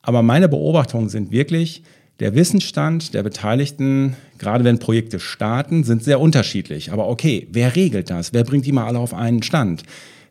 aber 0.00 0.22
meine 0.22 0.48
Beobachtungen 0.48 1.10
sind 1.10 1.30
wirklich, 1.30 1.82
der 2.20 2.34
Wissensstand 2.34 3.14
der 3.14 3.22
Beteiligten, 3.22 4.16
gerade 4.38 4.64
wenn 4.64 4.78
Projekte 4.78 5.20
starten, 5.20 5.84
sind 5.84 6.02
sehr 6.02 6.20
unterschiedlich. 6.20 6.92
Aber 6.92 7.08
okay, 7.08 7.46
wer 7.50 7.76
regelt 7.76 8.10
das? 8.10 8.32
Wer 8.32 8.44
bringt 8.44 8.66
die 8.66 8.72
mal 8.72 8.86
alle 8.86 8.98
auf 8.98 9.12
einen 9.12 9.42
Stand? 9.42 9.82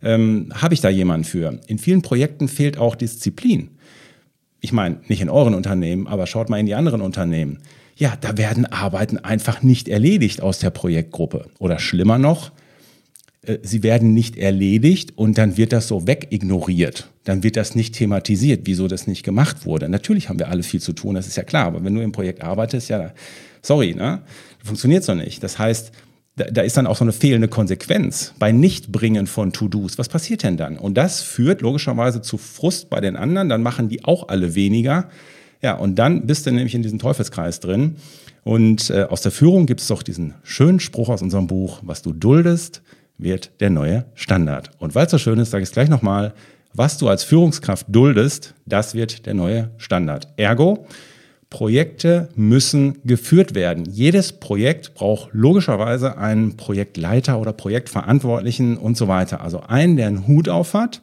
Ähm, 0.01 0.51
Habe 0.53 0.73
ich 0.73 0.81
da 0.81 0.89
jemanden 0.89 1.25
für? 1.25 1.59
In 1.67 1.77
vielen 1.77 2.01
Projekten 2.01 2.47
fehlt 2.47 2.77
auch 2.77 2.95
Disziplin. 2.95 3.69
Ich 4.61 4.73
meine, 4.73 4.97
nicht 5.07 5.21
in 5.21 5.29
euren 5.29 5.53
Unternehmen, 5.53 6.07
aber 6.07 6.25
schaut 6.25 6.49
mal 6.49 6.59
in 6.59 6.65
die 6.65 6.75
anderen 6.75 7.01
Unternehmen. 7.01 7.59
Ja, 7.95 8.17
da 8.19 8.37
werden 8.37 8.65
Arbeiten 8.65 9.17
einfach 9.19 9.61
nicht 9.61 9.87
erledigt 9.87 10.41
aus 10.41 10.59
der 10.59 10.71
Projektgruppe. 10.71 11.45
Oder 11.59 11.79
schlimmer 11.79 12.17
noch, 12.17 12.51
sie 13.63 13.83
werden 13.83 14.13
nicht 14.13 14.37
erledigt 14.37 15.13
und 15.17 15.37
dann 15.37 15.57
wird 15.57 15.73
das 15.73 15.87
so 15.87 16.07
wegignoriert. 16.07 17.09
Dann 17.23 17.43
wird 17.43 17.55
das 17.57 17.75
nicht 17.75 17.95
thematisiert, 17.95 18.61
wieso 18.65 18.87
das 18.87 19.07
nicht 19.07 19.23
gemacht 19.23 19.65
wurde. 19.65 19.89
Natürlich 19.89 20.29
haben 20.29 20.39
wir 20.39 20.49
alle 20.49 20.63
viel 20.63 20.81
zu 20.81 20.93
tun, 20.93 21.15
das 21.15 21.27
ist 21.27 21.37
ja 21.37 21.43
klar, 21.43 21.65
aber 21.65 21.83
wenn 21.83 21.95
du 21.95 22.01
im 22.01 22.11
Projekt 22.11 22.41
arbeitest, 22.43 22.89
ja, 22.89 23.11
sorry, 23.61 23.93
ne? 23.93 24.21
Funktioniert 24.63 25.03
so 25.03 25.13
nicht. 25.13 25.43
Das 25.43 25.59
heißt, 25.59 25.91
da, 26.35 26.45
da 26.45 26.61
ist 26.61 26.75
dann 26.75 26.87
auch 26.87 26.97
so 26.97 27.05
eine 27.05 27.13
fehlende 27.13 27.47
Konsequenz 27.47 28.33
bei 28.39 28.51
Nichtbringen 28.51 29.27
von 29.27 29.53
To-Dos. 29.53 29.97
Was 29.97 30.09
passiert 30.09 30.43
denn 30.43 30.57
dann? 30.57 30.77
Und 30.77 30.95
das 30.95 31.21
führt 31.21 31.61
logischerweise 31.61 32.21
zu 32.21 32.37
Frust 32.37 32.89
bei 32.89 32.99
den 32.99 33.15
anderen, 33.15 33.49
dann 33.49 33.63
machen 33.63 33.89
die 33.89 34.03
auch 34.03 34.27
alle 34.27 34.55
weniger. 34.55 35.09
Ja, 35.61 35.75
und 35.75 35.95
dann 35.95 36.27
bist 36.27 36.45
du 36.45 36.51
nämlich 36.51 36.75
in 36.75 36.83
diesem 36.83 36.99
Teufelskreis 36.99 37.59
drin. 37.59 37.95
Und 38.43 38.91
äh, 38.91 39.03
aus 39.03 39.21
der 39.21 39.31
Führung 39.31 39.65
gibt 39.65 39.81
es 39.81 39.87
doch 39.87 40.03
diesen 40.03 40.35
schönen 40.43 40.79
Spruch 40.79 41.09
aus 41.09 41.21
unserem 41.21 41.47
Buch, 41.47 41.79
was 41.83 42.01
du 42.01 42.13
duldest, 42.13 42.83
wird 43.17 43.61
der 43.61 43.69
neue 43.69 44.05
Standard. 44.13 44.71
Und 44.79 44.95
weil 44.95 45.05
es 45.05 45.11
so 45.11 45.17
schön 45.17 45.39
ist, 45.39 45.51
sage 45.51 45.63
ich 45.63 45.69
es 45.69 45.73
gleich 45.73 45.89
nochmal, 45.89 46.33
was 46.73 46.97
du 46.97 47.07
als 47.07 47.23
Führungskraft 47.23 47.85
duldest, 47.89 48.53
das 48.65 48.95
wird 48.95 49.25
der 49.25 49.33
neue 49.33 49.71
Standard. 49.77 50.27
Ergo, 50.35 50.85
Projekte 51.49 52.27
müssen 52.35 52.97
geführt 53.05 53.55
werden. 53.55 53.85
Jedes 53.85 54.33
Projekt 54.33 54.93
braucht 54.93 55.29
logischerweise 55.31 56.17
einen 56.17 56.57
Projektleiter 56.57 57.39
oder 57.39 57.53
Projektverantwortlichen 57.53 58.77
und 58.77 58.97
so 58.97 59.07
weiter. 59.07 59.41
Also 59.41 59.61
einen, 59.61 59.95
der 59.95 60.07
einen 60.07 60.27
Hut 60.27 60.49
auf 60.49 60.73
hat. 60.73 61.01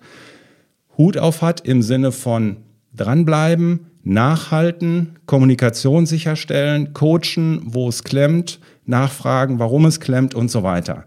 Hut 0.99 1.17
auf 1.17 1.41
hat 1.41 1.67
im 1.67 1.81
Sinne 1.81 2.13
von 2.13 2.59
dranbleiben, 2.95 3.87
nachhalten, 4.05 5.19
Kommunikation 5.25 6.05
sicherstellen, 6.05 6.93
coachen, 6.93 7.63
wo 7.65 7.89
es 7.89 8.05
klemmt, 8.05 8.61
nachfragen, 8.85 9.59
warum 9.59 9.87
es 9.87 10.01
klemmt 10.01 10.35
und 10.35 10.51
so 10.51 10.63
weiter. 10.63 11.07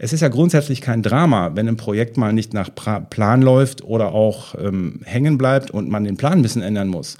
Es 0.00 0.12
ist 0.12 0.20
ja 0.20 0.28
grundsätzlich 0.28 0.80
kein 0.80 1.02
Drama, 1.02 1.56
wenn 1.56 1.66
ein 1.66 1.76
Projekt 1.76 2.16
mal 2.16 2.32
nicht 2.32 2.54
nach 2.54 2.70
Plan 3.10 3.42
läuft 3.42 3.82
oder 3.82 4.12
auch 4.12 4.54
ähm, 4.54 5.00
hängen 5.04 5.38
bleibt 5.38 5.72
und 5.72 5.88
man 5.88 6.04
den 6.04 6.16
Plan 6.16 6.34
ein 6.34 6.42
bisschen 6.42 6.62
ändern 6.62 6.86
muss. 6.86 7.18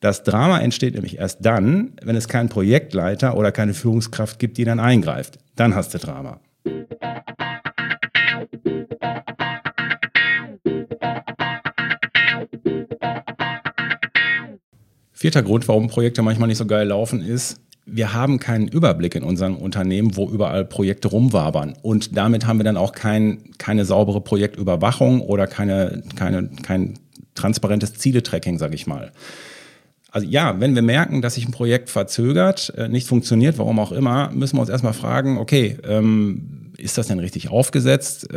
Das 0.00 0.22
Drama 0.22 0.60
entsteht 0.60 0.94
nämlich 0.94 1.18
erst 1.18 1.44
dann, 1.44 1.92
wenn 2.02 2.16
es 2.16 2.26
keinen 2.26 2.48
Projektleiter 2.48 3.36
oder 3.36 3.52
keine 3.52 3.74
Führungskraft 3.74 4.38
gibt, 4.38 4.56
die 4.56 4.64
dann 4.64 4.80
eingreift. 4.80 5.38
Dann 5.56 5.74
hast 5.74 5.92
du 5.92 5.98
Drama. 5.98 6.40
Vierter 15.12 15.42
Grund, 15.42 15.68
warum 15.68 15.88
Projekte 15.88 16.22
manchmal 16.22 16.48
nicht 16.48 16.56
so 16.56 16.64
geil 16.64 16.88
laufen, 16.88 17.20
ist, 17.20 17.60
wir 17.92 18.12
haben 18.12 18.38
keinen 18.38 18.68
Überblick 18.68 19.14
in 19.14 19.22
unserem 19.22 19.56
Unternehmen, 19.56 20.16
wo 20.16 20.28
überall 20.28 20.64
Projekte 20.64 21.08
rumwabern. 21.08 21.74
Und 21.82 22.16
damit 22.16 22.46
haben 22.46 22.58
wir 22.58 22.64
dann 22.64 22.76
auch 22.76 22.92
kein, 22.92 23.38
keine 23.58 23.84
saubere 23.84 24.20
Projektüberwachung 24.20 25.20
oder 25.20 25.46
keine, 25.46 26.02
keine, 26.16 26.48
kein 26.62 26.98
transparentes 27.34 27.94
Zieletracking, 27.94 28.58
sage 28.58 28.74
ich 28.74 28.86
mal. 28.86 29.12
Also 30.10 30.26
ja, 30.26 30.58
wenn 30.60 30.74
wir 30.74 30.82
merken, 30.82 31.22
dass 31.22 31.34
sich 31.34 31.46
ein 31.46 31.52
Projekt 31.52 31.88
verzögert, 31.88 32.72
äh, 32.76 32.88
nicht 32.88 33.06
funktioniert, 33.06 33.58
warum 33.58 33.78
auch 33.78 33.92
immer, 33.92 34.30
müssen 34.32 34.56
wir 34.56 34.60
uns 34.60 34.70
erstmal 34.70 34.92
fragen, 34.92 35.38
okay, 35.38 35.76
ähm, 35.86 36.72
ist 36.76 36.98
das 36.98 37.06
denn 37.06 37.18
richtig 37.18 37.50
aufgesetzt? 37.50 38.28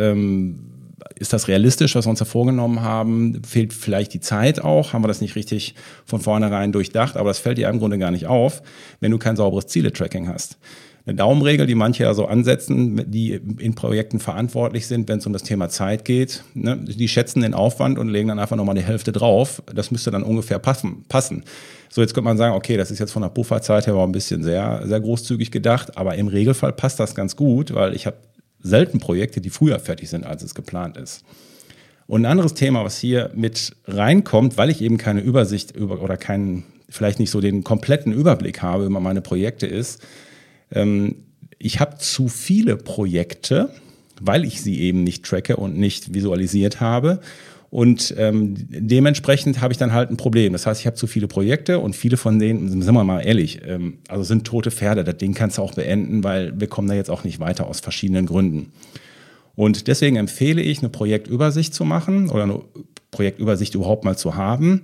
Ist 1.16 1.34
das 1.34 1.48
realistisch, 1.48 1.96
was 1.96 2.06
wir 2.06 2.10
uns 2.10 2.20
da 2.20 2.26
vorgenommen 2.26 2.82
haben? 2.82 3.42
Fehlt 3.44 3.74
vielleicht 3.74 4.14
die 4.14 4.20
Zeit 4.20 4.62
auch? 4.62 4.94
Haben 4.94 5.04
wir 5.04 5.08
das 5.08 5.22
nicht 5.22 5.36
richtig 5.36 5.76
von 6.06 6.20
vornherein 6.20 6.72
durchdacht? 6.72 7.18
Aber 7.18 7.30
das 7.30 7.40
fällt 7.40 7.58
dir 7.58 7.70
im 7.70 7.80
Grunde 7.80 7.98
gar 7.98 8.12
nicht 8.12 8.28
auf, 8.28 8.62
wenn 9.00 9.12
du 9.12 9.18
kein 9.18 9.36
sauberes 9.36 9.68
Ziele-Tracking 9.68 10.28
hast. 10.28 10.58
Eine 11.06 11.18
Daumenregel, 11.18 11.68
die 11.68 11.76
manche 11.76 12.04
ja 12.04 12.14
so 12.14 12.28
ansetzen, 12.28 13.12
die 13.12 13.34
in 13.34 13.76
Projekten 13.76 14.20
verantwortlich 14.20 14.88
sind, 14.88 15.10
wenn 15.10 15.20
es 15.20 15.26
um 15.26 15.34
das 15.34 15.44
Thema 15.44 15.68
Zeit 15.68 16.06
geht, 16.06 16.46
ne, 16.54 16.78
die 16.78 17.10
schätzen 17.10 17.42
den 17.42 17.54
Aufwand 17.54 18.00
und 18.00 18.08
legen 18.08 18.30
dann 18.30 18.40
einfach 18.40 18.56
nochmal 18.56 18.76
die 18.76 18.84
Hälfte 18.84 19.12
drauf. 19.12 19.62
Das 19.74 19.92
müsste 19.92 20.12
dann 20.12 20.24
ungefähr 20.24 20.60
passen. 20.60 21.04
passen. 21.10 21.44
So, 21.90 22.00
jetzt 22.00 22.14
könnte 22.14 22.26
man 22.26 22.38
sagen, 22.38 22.56
okay, 22.56 22.78
das 22.78 22.90
ist 22.90 23.00
jetzt 23.00 23.12
von 23.12 23.22
der 23.22 23.30
Pufferzeit 23.30 23.86
her 23.86 23.96
auch 23.96 24.06
ein 24.06 24.14
bisschen 24.14 24.44
sehr, 24.44 24.82
sehr 24.86 25.02
großzügig 25.02 25.52
gedacht, 25.52 25.98
aber 25.98 26.16
im 26.16 26.28
Regelfall 26.30 26.72
passt 26.72 27.02
das 27.02 27.16
ganz 27.16 27.36
gut, 27.36 27.74
weil 27.74 27.94
ich 27.94 28.06
habe 28.06 28.16
selten 28.64 29.00
Projekte, 29.00 29.42
die 29.42 29.50
früher 29.50 29.80
fertig 29.80 30.10
sind, 30.10 30.26
als 30.26 30.42
es 30.42 30.56
geplant 30.56 30.98
ist. 30.98 31.24
Und 32.08 32.22
ein 32.22 32.32
anderes 32.32 32.54
Thema, 32.54 32.84
was 32.84 32.98
hier 32.98 33.32
mit 33.36 33.76
reinkommt, 33.86 34.58
weil 34.58 34.70
ich 34.70 34.82
eben 34.82 34.98
keine 34.98 35.22
Übersicht 35.22 35.76
über 35.76 36.02
oder 36.02 36.18
keinen, 36.18 36.64
vielleicht 36.90 37.20
nicht 37.20 37.30
so 37.30 37.42
den 37.42 37.64
kompletten 37.64 38.12
Überblick 38.14 38.62
habe 38.62 38.86
über 38.86 39.00
meine 39.00 39.22
Projekte, 39.22 39.68
ist, 39.68 40.02
ähm, 40.72 41.16
ich 41.60 41.80
habe 41.80 41.98
zu 41.98 42.28
viele 42.28 42.76
Projekte, 42.76 43.70
weil 44.20 44.44
ich 44.44 44.62
sie 44.62 44.82
eben 44.82 45.04
nicht 45.04 45.24
tracke 45.24 45.56
und 45.56 45.78
nicht 45.78 46.14
visualisiert 46.14 46.82
habe. 46.82 47.22
Und 47.74 48.14
ähm, 48.20 48.54
dementsprechend 48.70 49.60
habe 49.60 49.74
ich 49.74 49.80
dann 49.80 49.94
halt 49.94 50.12
ein 50.12 50.16
Problem. 50.16 50.54
Das 50.54 50.68
heißt, 50.68 50.80
ich 50.80 50.86
habe 50.86 50.96
zu 50.96 51.08
viele 51.08 51.28
Projekte 51.28 51.80
und 51.80 51.96
viele 51.96 52.18
von 52.18 52.38
denen, 52.38 52.70
sind 52.70 52.94
wir 52.94 53.04
mal 53.04 53.22
ehrlich, 53.22 53.62
ähm, 53.66 53.98
also 54.08 54.24
sind 54.24 54.46
tote 54.46 54.70
Pferde. 54.70 55.04
Das 55.04 55.18
Ding 55.18 55.34
kannst 55.34 55.58
du 55.58 55.64
auch 55.64 55.74
beenden, 55.74 56.24
weil 56.24 56.54
wir 56.60 56.68
kommen 56.68 56.88
da 56.88 56.94
jetzt 56.94 57.10
auch 57.10 57.24
nicht 57.24 57.40
weiter 57.40 57.66
aus 57.66 57.80
verschiedenen 57.80 58.28
Gründen. 58.28 58.74
Und 59.56 59.88
deswegen 59.88 60.18
empfehle 60.18 60.62
ich, 60.62 60.82
eine 60.82 60.90
Projektübersicht 60.90 61.74
zu 61.74 61.84
machen 61.84 62.30
oder 62.30 62.44
eine 62.44 62.62
Projektübersicht 63.10 63.74
überhaupt 63.74 64.06
mal 64.06 64.16
zu 64.16 64.36
haben. 64.36 64.84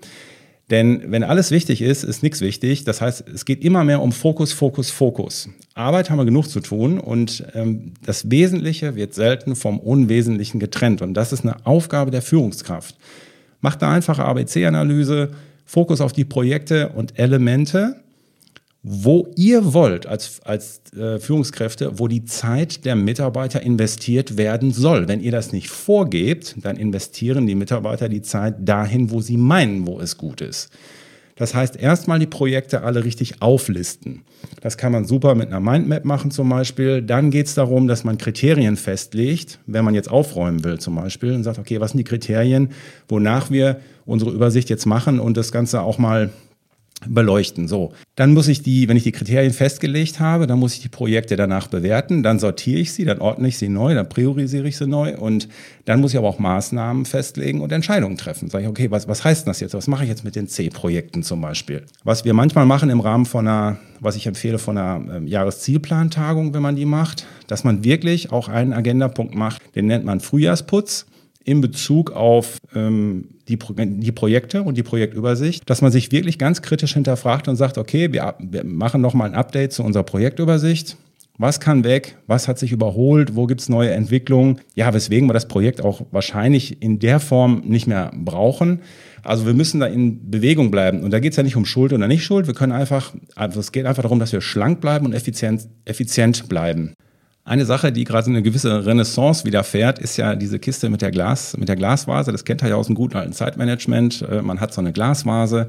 Denn 0.69 1.11
wenn 1.11 1.23
alles 1.23 1.49
wichtig 1.49 1.81
ist, 1.81 2.03
ist 2.03 2.21
nichts 2.21 2.41
wichtig. 2.41 2.83
Das 2.83 3.01
heißt, 3.01 3.27
es 3.27 3.45
geht 3.45 3.63
immer 3.63 3.83
mehr 3.83 4.01
um 4.01 4.11
Fokus, 4.11 4.53
Fokus, 4.53 4.91
Fokus. 4.91 5.49
Arbeit 5.73 6.09
haben 6.09 6.17
wir 6.17 6.25
genug 6.25 6.47
zu 6.47 6.59
tun 6.59 6.99
und 6.99 7.43
ähm, 7.55 7.93
das 8.05 8.29
Wesentliche 8.29 8.95
wird 8.95 9.15
selten 9.15 9.55
vom 9.55 9.79
Unwesentlichen 9.79 10.59
getrennt. 10.59 11.01
Und 11.01 11.15
das 11.15 11.33
ist 11.33 11.41
eine 11.41 11.65
Aufgabe 11.65 12.11
der 12.11 12.21
Führungskraft. 12.21 12.95
Macht 13.61 13.81
eine 13.81 13.93
einfache 13.93 14.23
ABC-Analyse, 14.23 15.31
Fokus 15.65 16.01
auf 16.01 16.13
die 16.13 16.25
Projekte 16.25 16.89
und 16.89 17.17
Elemente, 17.17 17.95
wo 18.81 19.27
ihr 19.35 19.73
wollt 19.73 20.05
als, 20.07 20.39
als 20.45 20.81
äh, 20.93 21.19
Führungskräfte, 21.19 21.99
wo 21.99 22.07
die 22.07 22.23
Zeit 22.23 22.85
der 22.85 22.95
Mitarbeiter 22.95 23.61
investiert 23.61 24.37
werden 24.37 24.71
soll. 24.71 25.07
Wenn 25.07 25.19
ihr 25.19 25.31
das 25.31 25.51
nicht 25.51 25.69
vorgebt, 25.69 26.55
dann 26.61 26.77
investieren 26.77 27.45
die 27.45 27.55
Mitarbeiter 27.55 28.07
die 28.07 28.21
Zeit 28.21 28.55
dahin, 28.59 29.11
wo 29.11 29.19
sie 29.19 29.37
meinen, 29.37 29.85
wo 29.85 29.99
es 29.99 30.17
gut 30.17 30.39
ist. 30.39 30.69
Das 31.35 31.55
heißt, 31.55 31.77
erstmal 31.77 32.19
die 32.19 32.27
Projekte 32.27 32.83
alle 32.83 33.05
richtig 33.05 33.41
auflisten. 33.41 34.23
Das 34.59 34.77
kann 34.77 34.91
man 34.91 35.05
super 35.05 35.35
mit 35.35 35.47
einer 35.47 35.61
Mindmap 35.61 36.03
machen 36.03 36.31
zum 36.31 36.49
Beispiel. 36.49 37.01
Dann 37.01 37.31
geht 37.31 37.47
es 37.47 37.55
darum, 37.55 37.87
dass 37.87 38.03
man 38.03 38.17
Kriterien 38.17 38.75
festlegt, 38.75 39.59
wenn 39.65 39.85
man 39.85 39.95
jetzt 39.95 40.11
aufräumen 40.11 40.65
will 40.65 40.79
zum 40.79 40.95
Beispiel 40.95 41.33
und 41.33 41.43
sagt, 41.43 41.57
okay, 41.57 41.79
was 41.79 41.91
sind 41.91 41.99
die 41.99 42.03
Kriterien, 42.03 42.69
wonach 43.07 43.51
wir 43.51 43.79
unsere 44.05 44.31
Übersicht 44.31 44.69
jetzt 44.69 44.85
machen 44.85 45.19
und 45.19 45.37
das 45.37 45.53
Ganze 45.53 45.81
auch 45.81 45.97
mal 45.97 46.29
beleuchten. 47.07 47.67
So, 47.67 47.93
dann 48.15 48.33
muss 48.33 48.47
ich 48.47 48.61
die, 48.61 48.87
wenn 48.89 48.97
ich 48.97 49.03
die 49.03 49.11
Kriterien 49.11 49.53
festgelegt 49.53 50.19
habe, 50.19 50.47
dann 50.47 50.59
muss 50.59 50.73
ich 50.73 50.81
die 50.81 50.89
Projekte 50.89 51.35
danach 51.35 51.67
bewerten, 51.67 52.23
dann 52.23 52.39
sortiere 52.39 52.79
ich 52.79 52.93
sie, 52.93 53.05
dann 53.05 53.19
ordne 53.19 53.47
ich 53.47 53.57
sie 53.57 53.69
neu, 53.69 53.93
dann 53.93 54.09
priorisiere 54.09 54.67
ich 54.67 54.77
sie 54.77 54.87
neu 54.87 55.17
und 55.17 55.47
dann 55.85 56.01
muss 56.01 56.11
ich 56.11 56.17
aber 56.17 56.27
auch 56.27 56.39
Maßnahmen 56.39 57.05
festlegen 57.05 57.61
und 57.61 57.71
Entscheidungen 57.71 58.17
treffen. 58.17 58.49
Sage 58.49 58.65
ich, 58.65 58.69
okay, 58.69 58.91
was, 58.91 59.07
was 59.07 59.23
heißt 59.23 59.47
das 59.47 59.59
jetzt? 59.59 59.73
Was 59.73 59.87
mache 59.87 60.03
ich 60.03 60.09
jetzt 60.09 60.23
mit 60.23 60.35
den 60.35 60.47
C-Projekten 60.47 61.23
zum 61.23 61.41
Beispiel? 61.41 61.85
Was 62.03 62.25
wir 62.25 62.33
manchmal 62.33 62.65
machen 62.65 62.89
im 62.89 62.99
Rahmen 62.99 63.25
von 63.25 63.47
einer, 63.47 63.77
was 63.99 64.15
ich 64.15 64.27
empfehle, 64.27 64.59
von 64.59 64.77
einer 64.77 65.15
ähm, 65.15 65.27
Jahreszielplantagung, 65.27 66.53
wenn 66.53 66.61
man 66.61 66.75
die 66.75 66.85
macht, 66.85 67.25
dass 67.47 67.63
man 67.63 67.83
wirklich 67.83 68.31
auch 68.31 68.49
einen 68.49 68.73
Agendapunkt 68.73 69.35
macht, 69.35 69.61
den 69.75 69.87
nennt 69.87 70.05
man 70.05 70.19
Frühjahrsputz 70.19 71.05
in 71.43 71.61
Bezug 71.61 72.11
auf 72.11 72.57
ähm, 72.75 73.29
die, 73.49 73.57
die 73.57 74.11
Projekte 74.11 74.63
und 74.63 74.77
die 74.77 74.83
Projektübersicht, 74.83 75.69
dass 75.69 75.81
man 75.81 75.91
sich 75.91 76.11
wirklich 76.11 76.37
ganz 76.37 76.61
kritisch 76.61 76.93
hinterfragt 76.93 77.47
und 77.47 77.55
sagt, 77.55 77.77
okay, 77.77 78.13
wir, 78.13 78.35
wir 78.39 78.63
machen 78.63 79.01
nochmal 79.01 79.29
ein 79.29 79.35
Update 79.35 79.73
zu 79.73 79.83
unserer 79.83 80.03
Projektübersicht. 80.03 80.97
Was 81.37 81.61
kann 81.61 81.85
weg? 81.85 82.17
Was 82.27 82.49
hat 82.49 82.59
sich 82.59 82.73
überholt? 82.73 83.35
Wo 83.35 83.47
gibt 83.47 83.61
es 83.61 83.69
neue 83.69 83.91
Entwicklungen? 83.91 84.59
Ja, 84.75 84.93
weswegen 84.93 85.27
wir 85.29 85.33
das 85.33 85.47
Projekt 85.47 85.81
auch 85.81 86.01
wahrscheinlich 86.11 86.81
in 86.81 86.99
der 86.99 87.21
Form 87.21 87.63
nicht 87.65 87.87
mehr 87.87 88.11
brauchen. 88.13 88.81
Also 89.23 89.45
wir 89.45 89.53
müssen 89.53 89.79
da 89.79 89.85
in 89.85 90.29
Bewegung 90.29 90.69
bleiben. 90.69 91.01
Und 91.01 91.11
da 91.11 91.19
geht 91.19 91.31
es 91.31 91.37
ja 91.37 91.43
nicht 91.43 91.55
um 91.55 91.65
Schuld 91.65 91.93
oder 91.93 92.09
nicht 92.09 92.25
Schuld. 92.25 92.47
Wir 92.47 92.53
können 92.53 92.73
einfach, 92.73 93.13
also 93.35 93.61
es 93.61 93.71
geht 93.71 93.85
einfach 93.85 94.01
darum, 94.03 94.19
dass 94.19 94.33
wir 94.33 94.41
schlank 94.41 94.81
bleiben 94.81 95.05
und 95.05 95.13
effizient, 95.13 95.67
effizient 95.85 96.49
bleiben. 96.49 96.93
Eine 97.49 97.65
Sache, 97.65 97.91
die 97.91 98.03
gerade 98.03 98.27
eine 98.27 98.43
gewisse 98.43 98.85
Renaissance 98.85 99.43
widerfährt, 99.43 99.97
ist 99.97 100.17
ja 100.17 100.35
diese 100.35 100.59
Kiste 100.59 100.87
mit 100.87 101.01
der, 101.01 101.09
Glas, 101.09 101.57
mit 101.57 101.67
der 101.67 101.75
Glasvase. 101.75 102.31
Das 102.31 102.45
kennt 102.45 102.61
ihr 102.61 102.69
ja 102.69 102.75
aus 102.75 102.85
dem 102.85 102.95
guten 102.95 103.17
alten 103.17 103.33
Zeitmanagement. 103.33 104.21
Äh, 104.21 104.43
man 104.43 104.59
hat 104.59 104.71
so 104.71 104.81
eine 104.81 104.93
Glasvase 104.93 105.67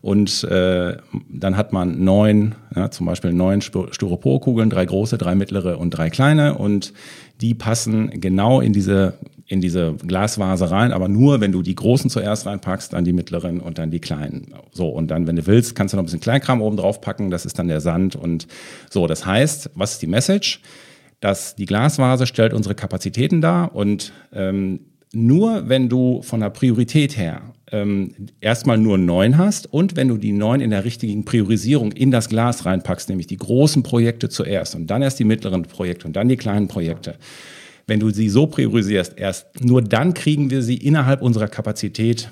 und 0.00 0.42
äh, 0.44 0.96
dann 1.28 1.58
hat 1.58 1.74
man 1.74 2.02
neun, 2.02 2.54
ja, 2.74 2.90
zum 2.90 3.04
Beispiel 3.04 3.34
neun 3.34 3.60
Styroporkugeln, 3.60 4.70
drei 4.70 4.86
große, 4.86 5.18
drei 5.18 5.34
mittlere 5.34 5.78
und 5.78 5.90
drei 5.90 6.08
kleine 6.08 6.54
und 6.54 6.94
die 7.42 7.52
passen 7.52 8.08
genau 8.18 8.62
in 8.62 8.72
diese 8.72 9.12
in 9.50 9.60
diese 9.62 9.94
Glasvase 10.06 10.70
rein, 10.70 10.92
aber 10.92 11.08
nur, 11.08 11.40
wenn 11.40 11.52
du 11.52 11.62
die 11.62 11.74
großen 11.74 12.10
zuerst 12.10 12.46
reinpackst, 12.46 12.92
dann 12.92 13.04
die 13.04 13.14
mittleren 13.14 13.60
und 13.60 13.78
dann 13.78 13.90
die 13.90 13.98
kleinen. 13.98 14.52
So, 14.72 14.88
und 14.88 15.10
dann, 15.10 15.26
wenn 15.26 15.36
du 15.36 15.46
willst, 15.46 15.74
kannst 15.74 15.92
du 15.92 15.96
noch 15.96 16.02
ein 16.02 16.04
bisschen 16.04 16.20
Kleinkram 16.20 16.60
oben 16.60 16.76
drauf 16.76 17.00
packen, 17.00 17.30
das 17.30 17.46
ist 17.46 17.58
dann 17.58 17.68
der 17.68 17.80
Sand 17.80 18.14
und 18.14 18.46
so. 18.90 19.06
Das 19.06 19.24
heißt, 19.24 19.70
was 19.74 19.92
ist 19.92 20.02
die 20.02 20.06
Message? 20.06 20.60
Dass 21.20 21.56
die 21.56 21.66
Glasvase 21.66 22.26
stellt 22.26 22.52
unsere 22.52 22.74
Kapazitäten 22.74 23.40
dar 23.40 23.74
und 23.74 24.12
ähm, 24.32 24.80
nur 25.12 25.68
wenn 25.68 25.88
du 25.88 26.22
von 26.22 26.40
der 26.40 26.50
Priorität 26.50 27.16
her 27.16 27.54
ähm, 27.72 28.14
erstmal 28.40 28.78
nur 28.78 28.98
neun 28.98 29.38
hast 29.38 29.72
und 29.72 29.96
wenn 29.96 30.08
du 30.08 30.16
die 30.16 30.32
neun 30.32 30.60
in 30.60 30.70
der 30.70 30.84
richtigen 30.84 31.24
Priorisierung 31.24 31.92
in 31.92 32.10
das 32.10 32.28
Glas 32.28 32.66
reinpackst, 32.66 33.08
nämlich 33.08 33.26
die 33.26 33.36
großen 33.36 33.82
Projekte 33.82 34.28
zuerst 34.28 34.74
und 34.74 34.86
dann 34.86 35.02
erst 35.02 35.18
die 35.18 35.24
mittleren 35.24 35.62
Projekte 35.62 36.06
und 36.06 36.14
dann 36.14 36.28
die 36.28 36.36
kleinen 36.36 36.68
Projekte. 36.68 37.16
Wenn 37.86 38.00
du 38.00 38.10
sie 38.10 38.28
so 38.28 38.46
priorisierst, 38.46 39.14
erst 39.16 39.64
nur 39.64 39.80
dann 39.80 40.12
kriegen 40.12 40.50
wir 40.50 40.62
sie 40.62 40.76
innerhalb 40.76 41.22
unserer 41.22 41.48
Kapazität 41.48 42.30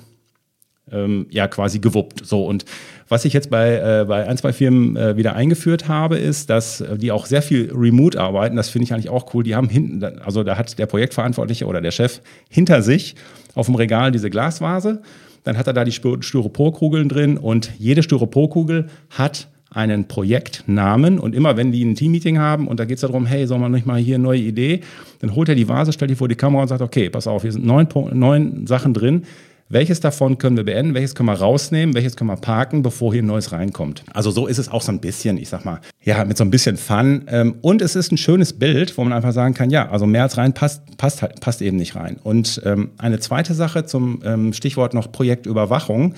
ähm, 0.91 1.27
ja 1.29 1.47
quasi 1.47 1.79
gewuppt. 1.79 2.25
So 2.25 2.45
und 2.45 2.65
was 3.09 3.25
ich 3.25 3.33
jetzt 3.33 3.49
bei, 3.49 3.75
äh, 3.75 4.05
bei 4.05 4.27
ein, 4.27 4.37
zwei 4.37 4.51
Firmen 4.51 4.97
äh, 4.97 5.15
wieder 5.15 5.35
eingeführt 5.35 5.87
habe, 5.87 6.17
ist, 6.17 6.49
dass 6.49 6.81
äh, 6.81 6.97
die 6.97 7.11
auch 7.11 7.25
sehr 7.25 7.41
viel 7.41 7.71
remote 7.73 8.19
arbeiten. 8.19 8.55
Das 8.55 8.69
finde 8.69 8.83
ich 8.83 8.93
eigentlich 8.93 9.09
auch 9.09 9.33
cool. 9.33 9.43
Die 9.43 9.55
haben 9.55 9.69
hinten, 9.69 10.03
also 10.03 10.43
da 10.43 10.57
hat 10.57 10.77
der 10.77 10.85
Projektverantwortliche 10.87 11.65
oder 11.65 11.81
der 11.81 11.91
Chef 11.91 12.21
hinter 12.49 12.81
sich 12.81 13.15
auf 13.55 13.67
dem 13.67 13.75
Regal 13.75 14.11
diese 14.11 14.29
Glasvase. 14.29 15.01
Dann 15.43 15.57
hat 15.57 15.67
er 15.67 15.73
da 15.73 15.85
die 15.85 15.93
Styroporkugeln 15.93 17.07
drin 17.07 17.37
und 17.37 17.71
jede 17.79 18.03
Styroporkugel 18.03 18.87
hat 19.09 19.47
einen 19.69 20.07
Projektnamen 20.07 21.19
und 21.19 21.35
immer 21.35 21.55
wenn 21.57 21.71
die 21.71 21.83
ein 21.83 21.95
Teammeeting 21.95 22.39
haben 22.39 22.67
und 22.67 22.79
da 22.79 22.85
geht 22.85 22.95
es 22.95 23.01
darum, 23.01 23.25
hey, 23.25 23.45
soll 23.47 23.59
man 23.59 23.71
nicht 23.71 23.85
mal 23.85 23.99
hier 23.99 24.15
eine 24.15 24.23
neue 24.23 24.39
Idee, 24.39 24.81
dann 25.19 25.35
holt 25.35 25.49
er 25.49 25.55
die 25.55 25.67
Vase, 25.67 25.93
stellt 25.93 26.11
die 26.11 26.15
vor 26.15 26.27
die 26.27 26.35
Kamera 26.35 26.63
und 26.63 26.67
sagt, 26.67 26.81
okay, 26.81 27.09
pass 27.09 27.27
auf, 27.27 27.41
hier 27.41 27.51
sind 27.51 27.65
neun, 27.65 27.87
neun 28.13 28.65
Sachen 28.65 28.93
drin, 28.93 29.23
welches 29.69 29.99
davon 29.99 30.37
können 30.37 30.55
wir 30.55 30.63
beenden, 30.63 30.93
welches 30.93 31.13
können 31.13 31.27
wir 31.27 31.39
rausnehmen, 31.39 31.93
welches 31.93 32.15
können 32.15 32.29
wir 32.29 32.37
parken, 32.37 32.83
bevor 32.83 33.13
hier 33.13 33.21
ein 33.21 33.27
neues 33.27 33.51
reinkommt. 33.51 34.03
Also 34.13 34.31
so 34.31 34.47
ist 34.47 34.57
es 34.57 34.69
auch 34.69 34.81
so 34.81 34.91
ein 34.91 34.99
bisschen, 34.99 35.37
ich 35.37 35.49
sag 35.49 35.65
mal, 35.65 35.81
ja, 36.03 36.23
mit 36.23 36.37
so 36.37 36.43
ein 36.43 36.51
bisschen 36.51 36.77
Fun. 36.77 37.25
Ähm, 37.27 37.55
und 37.61 37.81
es 37.81 37.95
ist 37.95 38.11
ein 38.11 38.17
schönes 38.17 38.53
Bild, 38.53 38.97
wo 38.97 39.03
man 39.03 39.13
einfach 39.13 39.33
sagen 39.33 39.53
kann, 39.53 39.69
ja, 39.69 39.89
also 39.89 40.05
mehr 40.05 40.23
als 40.23 40.37
rein 40.37 40.53
passt, 40.53 40.97
passt, 40.97 41.21
halt, 41.21 41.39
passt 41.41 41.61
eben 41.61 41.77
nicht 41.77 41.95
rein. 41.95 42.17
Und 42.23 42.61
ähm, 42.65 42.91
eine 42.97 43.19
zweite 43.19 43.53
Sache 43.53 43.85
zum 43.85 44.21
ähm, 44.23 44.53
Stichwort 44.53 44.93
noch 44.93 45.11
Projektüberwachung. 45.11 46.13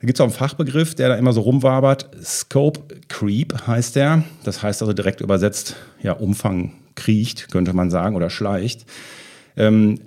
Da 0.00 0.06
gibt 0.06 0.18
es 0.18 0.20
auch 0.20 0.26
einen 0.26 0.34
Fachbegriff, 0.34 0.94
der 0.94 1.10
da 1.10 1.16
immer 1.16 1.32
so 1.32 1.42
rumwabert. 1.42 2.10
Scope 2.22 2.80
Creep 3.08 3.66
heißt 3.66 3.96
der. 3.96 4.24
Das 4.44 4.62
heißt 4.62 4.82
also 4.82 4.92
direkt 4.92 5.20
übersetzt, 5.20 5.76
ja, 6.02 6.12
Umfang 6.12 6.72
kriecht, 6.94 7.50
könnte 7.50 7.72
man 7.72 7.90
sagen, 7.90 8.16
oder 8.16 8.30
schleicht. 8.30 8.84
Ähm, 9.56 10.00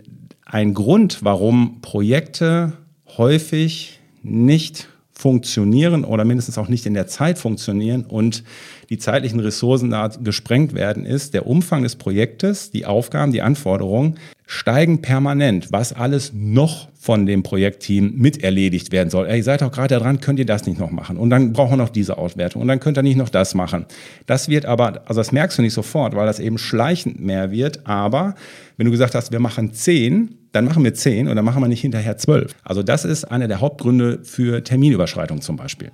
ein 0.45 0.73
Grund, 0.73 1.19
warum 1.23 1.82
Projekte 1.82 2.73
häufig 3.17 3.99
nicht 4.21 4.88
funktionieren 5.12 6.04
oder 6.04 6.26
mindestens 6.26 6.58
auch 6.58 6.67
nicht 6.67 6.86
in 6.86 6.95
der 6.95 7.08
Zeit 7.08 7.38
funktionieren 7.38 8.04
und 8.04 8.43
die 8.89 8.97
zeitlichen 8.97 9.39
Ressourcen 9.39 9.91
da 9.91 10.08
gesprengt 10.08 10.73
werden, 10.73 11.06
ist 11.06 11.34
der 11.34 11.47
Umfang 11.47 11.84
des 11.84 11.95
Projektes, 11.95 12.71
die 12.71 12.86
Aufgaben, 12.86 13.32
die 13.32 13.41
Anforderungen 13.41 14.15
steigen 14.45 15.02
permanent, 15.02 15.71
was 15.71 15.93
alles 15.93 16.32
noch 16.34 16.89
von 16.99 17.26
dem 17.26 17.43
Projektteam 17.43 18.13
mit 18.17 18.43
erledigt 18.43 18.91
werden 18.91 19.10
soll. 19.10 19.28
Ihr 19.28 19.43
seid 19.43 19.62
doch 19.62 19.71
gerade 19.71 19.97
dran, 19.97 20.19
könnt 20.19 20.39
ihr 20.39 20.45
das 20.45 20.65
nicht 20.65 20.80
noch 20.80 20.91
machen? 20.91 21.17
Und 21.17 21.30
dann 21.30 21.54
brauchen 21.54 21.73
wir 21.73 21.78
noch 21.78 21.89
diese 21.89 22.17
Auswertung 22.17 22.62
und 22.62 22.67
dann 22.67 22.80
könnt 22.80 22.97
ihr 22.97 23.04
nicht 23.04 23.17
noch 23.17 23.30
das 23.30 23.56
machen. 23.56 23.86
Das 24.26 24.49
wird 24.49 24.65
aber, 24.65 25.04
also 25.08 25.21
das 25.21 25.32
merkst 25.32 25.58
du 25.58 25.62
nicht 25.62 25.73
sofort, 25.73 26.15
weil 26.15 26.26
das 26.26 26.39
eben 26.39 26.58
schleichend 26.58 27.19
mehr 27.19 27.52
wird. 27.52 27.88
Aber 27.88 28.36
wenn 28.78 28.86
du 28.86 28.91
gesagt 28.91 29.15
hast, 29.15 29.32
wir 29.32 29.39
machen 29.39 29.73
zehn, 29.73 30.38
dann 30.53 30.65
machen 30.65 30.83
wir 30.83 30.93
zehn 30.93 31.27
und 31.27 31.35
dann 31.35 31.43
machen 31.43 31.61
wir 31.61 31.67
nicht 31.67 31.81
hinterher 31.81 32.15
zwölf. 32.17 32.55
Also 32.63 32.83
das 32.83 33.05
ist 33.05 33.25
einer 33.25 33.47
der 33.47 33.59
Hauptgründe 33.59 34.19
für 34.23 34.63
Terminüberschreitung 34.63 35.41
zum 35.41 35.57
Beispiel. 35.57 35.91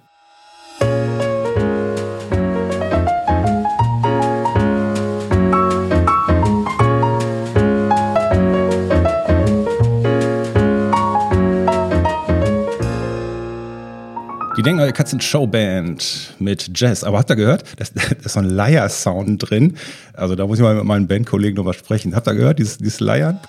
Die 14.58 14.62
denken, 14.62 14.82
ihr 14.82 14.92
Katzen 14.92 15.22
Showband 15.22 16.36
mit 16.40 16.78
Jazz. 16.78 17.06
Aber 17.06 17.20
habt 17.20 17.30
ihr 17.30 17.38
gehört? 17.38 17.64
Da 17.78 17.86
ist 18.26 18.34
so 18.34 18.40
ein 18.40 18.50
Leier-Sound 18.50 19.50
drin. 19.50 19.78
Also 20.12 20.36
da 20.36 20.46
muss 20.46 20.58
ich 20.58 20.64
mal 20.64 20.76
mit 20.76 20.84
meinen 20.84 21.08
Bandkollegen 21.08 21.56
nochmal 21.56 21.76
sprechen. 21.76 22.14
Habt 22.14 22.28
ihr 22.28 22.36
gehört, 22.36 22.60
dieses, 22.60 22.78
dieses 22.78 23.00
Leiern? 23.00 23.40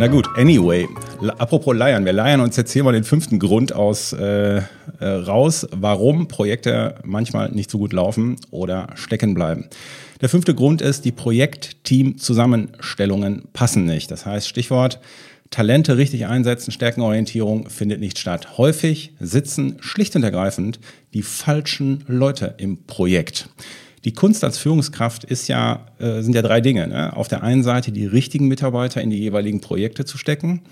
Na 0.00 0.06
gut, 0.06 0.26
anyway. 0.34 0.88
Apropos 1.36 1.76
Leiern, 1.76 2.06
wir 2.06 2.14
leiern 2.14 2.40
uns 2.40 2.56
jetzt 2.56 2.72
hier 2.72 2.82
mal 2.82 2.94
den 2.94 3.04
fünften 3.04 3.38
Grund 3.38 3.74
aus 3.74 4.14
äh, 4.14 4.56
äh, 4.56 4.62
raus, 5.04 5.66
warum 5.72 6.26
Projekte 6.26 6.94
manchmal 7.04 7.50
nicht 7.50 7.70
so 7.70 7.76
gut 7.76 7.92
laufen 7.92 8.36
oder 8.50 8.86
stecken 8.94 9.34
bleiben. 9.34 9.68
Der 10.22 10.30
fünfte 10.30 10.54
Grund 10.54 10.80
ist, 10.80 11.04
die 11.04 11.12
Projektteam-Zusammenstellungen 11.12 13.42
passen 13.52 13.84
nicht. 13.84 14.10
Das 14.10 14.24
heißt, 14.24 14.48
Stichwort 14.48 15.00
Talente 15.50 15.98
richtig 15.98 16.26
einsetzen, 16.26 16.72
Stärkenorientierung 16.72 17.68
findet 17.68 18.00
nicht 18.00 18.18
statt. 18.18 18.56
Häufig 18.56 19.12
sitzen 19.20 19.76
schlicht 19.80 20.16
und 20.16 20.22
ergreifend 20.22 20.80
die 21.12 21.22
falschen 21.22 22.04
Leute 22.06 22.54
im 22.56 22.84
Projekt. 22.84 23.50
Die 24.04 24.12
Kunst 24.12 24.44
als 24.44 24.56
Führungskraft 24.56 25.24
ist 25.24 25.48
ja, 25.48 25.86
äh, 25.98 26.22
sind 26.22 26.34
ja 26.34 26.42
drei 26.42 26.60
Dinge. 26.60 26.86
Ne? 26.88 27.14
Auf 27.16 27.28
der 27.28 27.42
einen 27.42 27.62
Seite 27.62 27.92
die 27.92 28.06
richtigen 28.06 28.48
Mitarbeiter 28.48 29.02
in 29.02 29.10
die 29.10 29.18
jeweiligen 29.18 29.60
Projekte 29.60 30.04
zu 30.04 30.16
stecken 30.16 30.62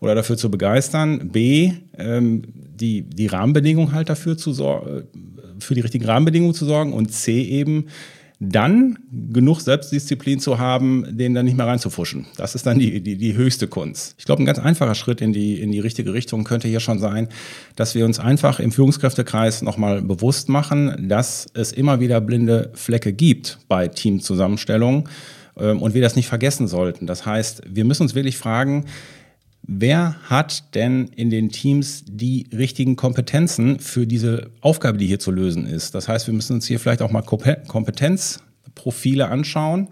oder 0.00 0.14
dafür 0.14 0.36
zu 0.36 0.50
begeistern. 0.50 1.30
B, 1.30 1.72
ähm, 1.96 2.42
die, 2.54 3.02
die 3.02 3.26
Rahmenbedingungen 3.26 3.92
halt 3.92 4.10
dafür 4.10 4.36
zu 4.36 4.52
sorgen, 4.52 4.98
äh, 4.98 5.02
für 5.58 5.74
die 5.74 5.80
richtigen 5.80 6.04
Rahmenbedingungen 6.04 6.54
zu 6.54 6.66
sorgen. 6.66 6.92
Und 6.92 7.12
C 7.12 7.42
eben, 7.42 7.86
dann 8.38 8.98
genug 9.32 9.60
Selbstdisziplin 9.60 10.40
zu 10.40 10.58
haben, 10.58 11.16
den 11.16 11.32
dann 11.32 11.46
nicht 11.46 11.56
mehr 11.56 11.66
reinzufuschen. 11.66 12.26
Das 12.36 12.54
ist 12.54 12.66
dann 12.66 12.78
die, 12.78 13.00
die, 13.00 13.16
die 13.16 13.34
höchste 13.34 13.66
Kunst. 13.66 14.14
Ich 14.18 14.26
glaube, 14.26 14.42
ein 14.42 14.46
ganz 14.46 14.58
einfacher 14.58 14.94
Schritt 14.94 15.22
in 15.22 15.32
die, 15.32 15.60
in 15.60 15.72
die 15.72 15.80
richtige 15.80 16.12
Richtung 16.12 16.44
könnte 16.44 16.68
hier 16.68 16.80
schon 16.80 16.98
sein, 16.98 17.28
dass 17.76 17.94
wir 17.94 18.04
uns 18.04 18.18
einfach 18.18 18.60
im 18.60 18.72
Führungskräftekreis 18.72 19.62
nochmal 19.62 20.02
bewusst 20.02 20.50
machen, 20.50 21.08
dass 21.08 21.46
es 21.54 21.72
immer 21.72 21.98
wieder 21.98 22.20
blinde 22.20 22.70
Flecke 22.74 23.14
gibt 23.14 23.58
bei 23.68 23.88
Teamzusammenstellungen 23.88 25.04
ähm, 25.58 25.80
und 25.80 25.94
wir 25.94 26.02
das 26.02 26.14
nicht 26.14 26.28
vergessen 26.28 26.68
sollten. 26.68 27.06
Das 27.06 27.24
heißt, 27.24 27.62
wir 27.66 27.86
müssen 27.86 28.02
uns 28.02 28.14
wirklich 28.14 28.36
fragen, 28.36 28.84
Wer 29.68 30.14
hat 30.22 30.74
denn 30.76 31.08
in 31.08 31.28
den 31.28 31.50
Teams 31.50 32.04
die 32.06 32.46
richtigen 32.56 32.94
Kompetenzen 32.94 33.80
für 33.80 34.06
diese 34.06 34.50
Aufgabe, 34.60 34.96
die 34.96 35.08
hier 35.08 35.18
zu 35.18 35.32
lösen 35.32 35.66
ist? 35.66 35.94
Das 35.94 36.08
heißt, 36.08 36.28
wir 36.28 36.34
müssen 36.34 36.54
uns 36.54 36.66
hier 36.66 36.78
vielleicht 36.78 37.02
auch 37.02 37.10
mal 37.10 37.22
Kompetenzprofile 37.22 39.28
anschauen. 39.28 39.88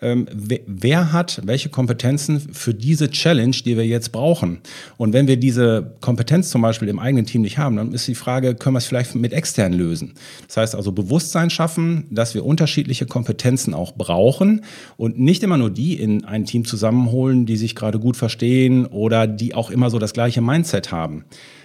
Ähm, 0.00 0.26
wer, 0.32 1.12
hat 1.12 1.40
welche 1.44 1.68
Kompetenzen 1.68 2.40
für 2.40 2.74
diese 2.74 3.10
Challenge, 3.10 3.56
die 3.64 3.76
wir 3.76 3.86
jetzt 3.86 4.12
brauchen. 4.12 4.60
Und 4.96 5.12
wenn 5.12 5.26
wir 5.26 5.36
diese 5.36 5.94
Kompetenz 6.00 6.50
zum 6.50 6.62
Beispiel 6.62 6.88
im 6.88 6.98
eigenen 6.98 7.26
Team 7.26 7.42
nicht 7.42 7.58
haben, 7.58 7.76
dann 7.76 7.92
ist 7.92 8.06
die 8.06 8.14
Frage, 8.14 8.54
können 8.54 8.74
wir 8.74 8.78
es 8.78 8.86
vielleicht 8.86 9.14
mit 9.14 9.32
extern 9.32 9.72
lösen? 9.72 10.14
Das 10.46 10.56
heißt 10.56 10.74
also 10.74 10.92
Bewusstsein 10.92 11.50
schaffen, 11.50 12.04
dass 12.10 12.34
wir 12.34 12.44
unterschiedliche 12.44 13.06
Kompetenzen 13.06 13.74
auch 13.74 13.92
brauchen 13.92 14.64
und 14.96 15.18
nicht 15.18 15.42
immer 15.42 15.56
nur 15.56 15.70
die 15.70 15.94
in 15.94 16.24
ein 16.24 16.44
Team 16.44 16.64
zusammenholen, 16.64 17.46
die 17.46 17.56
sich 17.56 17.74
gerade 17.74 17.98
gut 17.98 18.16
verstehen 18.16 18.86
oder 18.86 19.26
die 19.26 19.54
auch 19.54 19.70
immer 19.70 19.90
so 19.90 19.98
das 19.98 20.12
gleiche 20.12 20.40
Mindset 20.40 20.92
haben. 20.92 21.24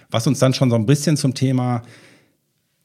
Was 0.09 0.27
uns 0.27 0.39
dann 0.39 0.53
schon 0.53 0.69
so 0.69 0.75
ein 0.75 0.85
bisschen 0.85 1.17
zum 1.17 1.33
Thema 1.33 1.83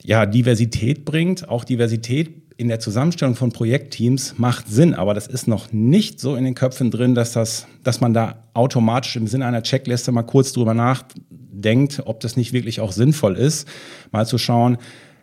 ja, 0.03 0.27
Diversität 0.27 1.05
bringt. 1.05 1.49
Auch 1.49 1.65
Diversität 1.65 2.31
in 2.59 2.67
der 2.67 2.81
Zusammenstellung 2.81 3.37
von 3.37 3.53
Projektteams 3.53 4.35
macht 4.37 4.69
Sinn, 4.69 4.93
aber 4.93 5.15
das 5.15 5.29
ist 5.29 5.47
noch 5.47 5.73
nicht 5.73 6.19
so 6.19 6.35
in 6.35 6.43
den 6.43 6.57
Köpfen 6.57 6.91
drin, 6.91 7.15
dass, 7.15 7.33
das, 7.33 7.69
dass 7.85 8.01
man 8.01 8.13
da 8.13 8.43
automatisch 8.53 9.15
im 9.15 9.29
Sinne 9.29 9.47
einer 9.47 9.63
Checkliste 9.63 10.11
mal 10.11 10.25
kurz 10.25 10.53
drüber 10.53 10.75
nachdenkt, 10.75 12.03
ob 12.05 12.19
das 12.19 12.37
nicht 12.37 12.53
wirklich 12.53 12.81
auch 12.81 12.91
sinnvoll 12.91 13.37
ist, 13.37 13.69
mal 14.11 14.27
zu 14.27 14.37
schauen, 14.37 14.77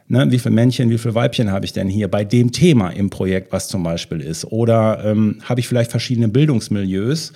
Ne, 0.08 0.28
wie 0.30 0.38
viele 0.38 0.54
Männchen, 0.54 0.92
wie 0.92 1.00
viele 1.00 1.16
Weibchen 1.16 1.52
habe 1.52 1.66
ich 1.66 1.74
denn 1.74 1.90
hier 1.90 2.08
bei 2.08 2.24
dem 2.24 2.52
Thema 2.52 2.90
im 2.90 3.10
Projekt, 3.10 3.52
was 3.52 3.68
zum 3.68 3.82
Beispiel 3.82 4.22
ist? 4.22 4.46
Oder 4.46 5.04
ähm, 5.04 5.40
habe 5.42 5.60
ich 5.60 5.68
vielleicht 5.68 5.90
verschiedene 5.90 6.28
Bildungsmilieus, 6.28 7.34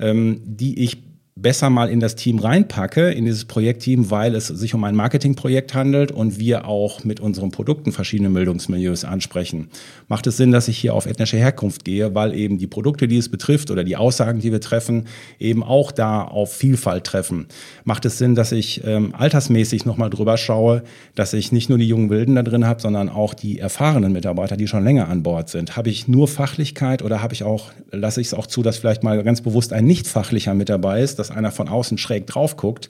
ähm, 0.00 0.40
die 0.44 0.82
ich 0.82 0.98
besser 1.40 1.70
mal 1.70 1.88
in 1.88 2.00
das 2.00 2.16
Team 2.16 2.38
reinpacke, 2.38 3.10
in 3.10 3.24
dieses 3.24 3.44
Projektteam, 3.44 4.10
weil 4.10 4.34
es 4.34 4.48
sich 4.48 4.74
um 4.74 4.82
ein 4.84 4.94
Marketingprojekt 4.94 5.74
handelt 5.74 6.10
und 6.10 6.38
wir 6.38 6.66
auch 6.66 7.04
mit 7.04 7.20
unseren 7.20 7.50
Produkten 7.50 7.92
verschiedene 7.92 8.30
Bildungsmilieus 8.30 9.04
ansprechen. 9.04 9.68
Macht 10.08 10.26
es 10.26 10.36
Sinn, 10.36 10.50
dass 10.50 10.68
ich 10.68 10.78
hier 10.78 10.94
auf 10.94 11.06
ethnische 11.06 11.36
Herkunft 11.36 11.84
gehe, 11.84 12.14
weil 12.14 12.34
eben 12.34 12.58
die 12.58 12.66
Produkte, 12.66 13.06
die 13.06 13.18
es 13.18 13.28
betrifft 13.28 13.70
oder 13.70 13.84
die 13.84 13.96
Aussagen, 13.96 14.40
die 14.40 14.50
wir 14.50 14.60
treffen, 14.60 15.04
eben 15.38 15.62
auch 15.62 15.92
da 15.92 16.22
auf 16.22 16.52
Vielfalt 16.54 17.04
treffen? 17.04 17.46
Macht 17.84 18.04
es 18.04 18.18
Sinn, 18.18 18.34
dass 18.34 18.50
ich 18.50 18.82
ähm, 18.84 19.14
altersmäßig 19.16 19.86
nochmal 19.86 20.10
drüber 20.10 20.36
schaue, 20.36 20.82
dass 21.14 21.32
ich 21.34 21.52
nicht 21.52 21.68
nur 21.68 21.78
die 21.78 21.88
jungen 21.88 22.10
Wilden 22.10 22.34
da 22.34 22.42
drin 22.42 22.66
habe, 22.66 22.80
sondern 22.80 23.08
auch 23.08 23.34
die 23.34 23.58
erfahrenen 23.58 24.12
Mitarbeiter, 24.12 24.56
die 24.56 24.66
schon 24.66 24.82
länger 24.82 25.08
an 25.08 25.22
Bord 25.22 25.48
sind? 25.48 25.76
Habe 25.76 25.90
ich 25.90 26.08
nur 26.08 26.26
Fachlichkeit 26.26 27.02
oder 27.02 27.22
habe 27.22 27.34
ich 27.34 27.44
auch, 27.44 27.70
lasse 27.92 28.20
ich 28.20 28.28
es 28.28 28.34
auch 28.34 28.46
zu, 28.46 28.62
dass 28.62 28.78
vielleicht 28.78 29.04
mal 29.04 29.22
ganz 29.22 29.40
bewusst 29.40 29.72
ein 29.72 29.84
nicht 29.84 30.08
fachlicher 30.08 30.54
mit 30.54 30.68
dabei 30.68 31.02
ist, 31.02 31.18
dass 31.28 31.36
einer 31.36 31.50
von 31.50 31.68
außen 31.68 31.98
schräg 31.98 32.26
drauf 32.26 32.56
guckt. 32.56 32.88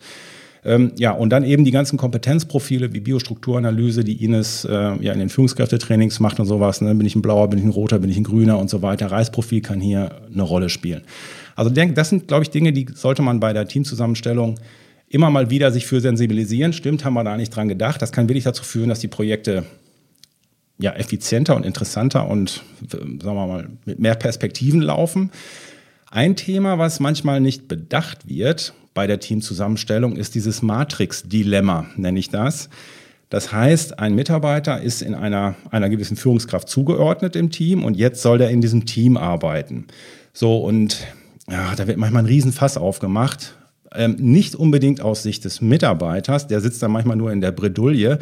Ähm, 0.65 0.93
ja, 0.99 1.13
und 1.13 1.31
dann 1.31 1.45
eben 1.45 1.65
die 1.65 1.71
ganzen 1.71 1.97
Kompetenzprofile 1.97 2.93
wie 2.93 3.01
Biostrukturanalyse, 3.01 4.03
die 4.03 4.25
Ines 4.25 4.65
äh, 4.65 4.73
ja 4.73 5.13
in 5.13 5.19
den 5.19 5.29
Führungskräftetrainings 5.29 6.19
macht 6.21 6.41
und 6.41 6.47
sowas. 6.47 6.81
Ne? 6.81 6.95
Bin 6.95 7.07
ich 7.07 7.15
ein 7.15 7.23
blauer, 7.23 7.49
bin 7.49 7.59
ich 7.59 7.65
ein 7.65 7.71
roter, 7.71 7.99
bin 8.01 8.11
ich 8.11 8.17
ein 8.17 8.25
grüner 8.25 8.59
und 8.59 8.69
so 8.69 8.83
weiter. 8.83 9.11
Reisprofil 9.11 9.61
kann 9.61 9.81
hier 9.81 10.11
eine 10.33 10.43
Rolle 10.43 10.69
spielen. 10.69 11.03
Also 11.55 11.71
das 11.71 12.09
sind, 12.09 12.29
glaube 12.29 12.45
ich, 12.45 12.51
Dinge, 12.51 12.73
die 12.73 12.87
sollte 12.95 13.23
man 13.23 13.41
bei 13.41 13.53
der 13.53 13.67
Teamzusammenstellung 13.67 14.57
immer 15.09 15.31
mal 15.31 15.51
wieder 15.51 15.73
sich 15.73 15.87
für 15.87 16.01
sensibilisieren. 16.01 16.73
Stimmt, 16.73 17.05
haben 17.05 17.15
wir 17.15 17.25
da 17.25 17.37
nicht 17.37 17.55
dran 17.55 17.69
gedacht. 17.69 18.03
Das 18.03 18.13
kann 18.13 18.29
wirklich 18.29 18.45
dazu 18.45 18.63
führen, 18.63 18.89
dass 18.89 19.01
die 19.01 19.09
Projekte 19.09 19.65
ja, 20.79 20.93
effizienter 20.93 21.57
und 21.57 21.67
interessanter 21.67 22.29
und, 22.29 22.63
sagen 22.91 23.19
wir 23.21 23.47
mal, 23.47 23.69
mit 23.85 23.99
mehr 23.99 24.15
Perspektiven 24.15 24.81
laufen. 24.81 25.31
Ein 26.11 26.37
Thema, 26.37 26.79
was 26.79 27.01
manchmal 27.01 27.41
nicht 27.41 27.69
bedacht 27.69 28.29
wird 28.29 28.73
bei 28.95 29.07
der 29.07 29.21
Teamzusammenstellung, 29.21 30.17
ist 30.17 30.35
dieses 30.35 30.63
Matrix-Dilemma, 30.63 31.87
nenne 31.97 32.19
ich 32.19 32.31
das. 32.31 32.71
Das 33.29 33.53
heißt, 33.53 33.99
ein 33.99 34.15
Mitarbeiter 34.15 34.81
ist 34.81 35.03
in 35.03 35.15
einer, 35.15 35.55
einer 35.71 35.91
gewissen 35.91 36.17
Führungskraft 36.17 36.67
zugeordnet 36.67 37.37
im 37.37 37.51
Team 37.51 37.85
und 37.85 37.99
jetzt 37.99 38.23
soll 38.23 38.41
er 38.41 38.49
in 38.49 38.63
diesem 38.63 38.87
Team 38.87 39.19
arbeiten. 39.19 39.87
So, 40.33 40.57
und 40.57 41.07
ja, 41.51 41.75
da 41.77 41.87
wird 41.87 41.99
manchmal 41.99 42.23
ein 42.23 42.27
Riesenfass 42.27 42.79
aufgemacht. 42.79 43.55
Ähm, 43.95 44.17
nicht 44.19 44.55
unbedingt 44.55 45.03
aus 45.03 45.23
Sicht 45.23 45.45
des 45.45 45.61
Mitarbeiters, 45.61 46.47
der 46.47 46.63
sitzt 46.63 46.83
da 46.83 46.89
manchmal 46.89 47.17
nur 47.19 47.33
in 47.33 47.43
der 47.43 47.53
Bredouille. 47.53 48.19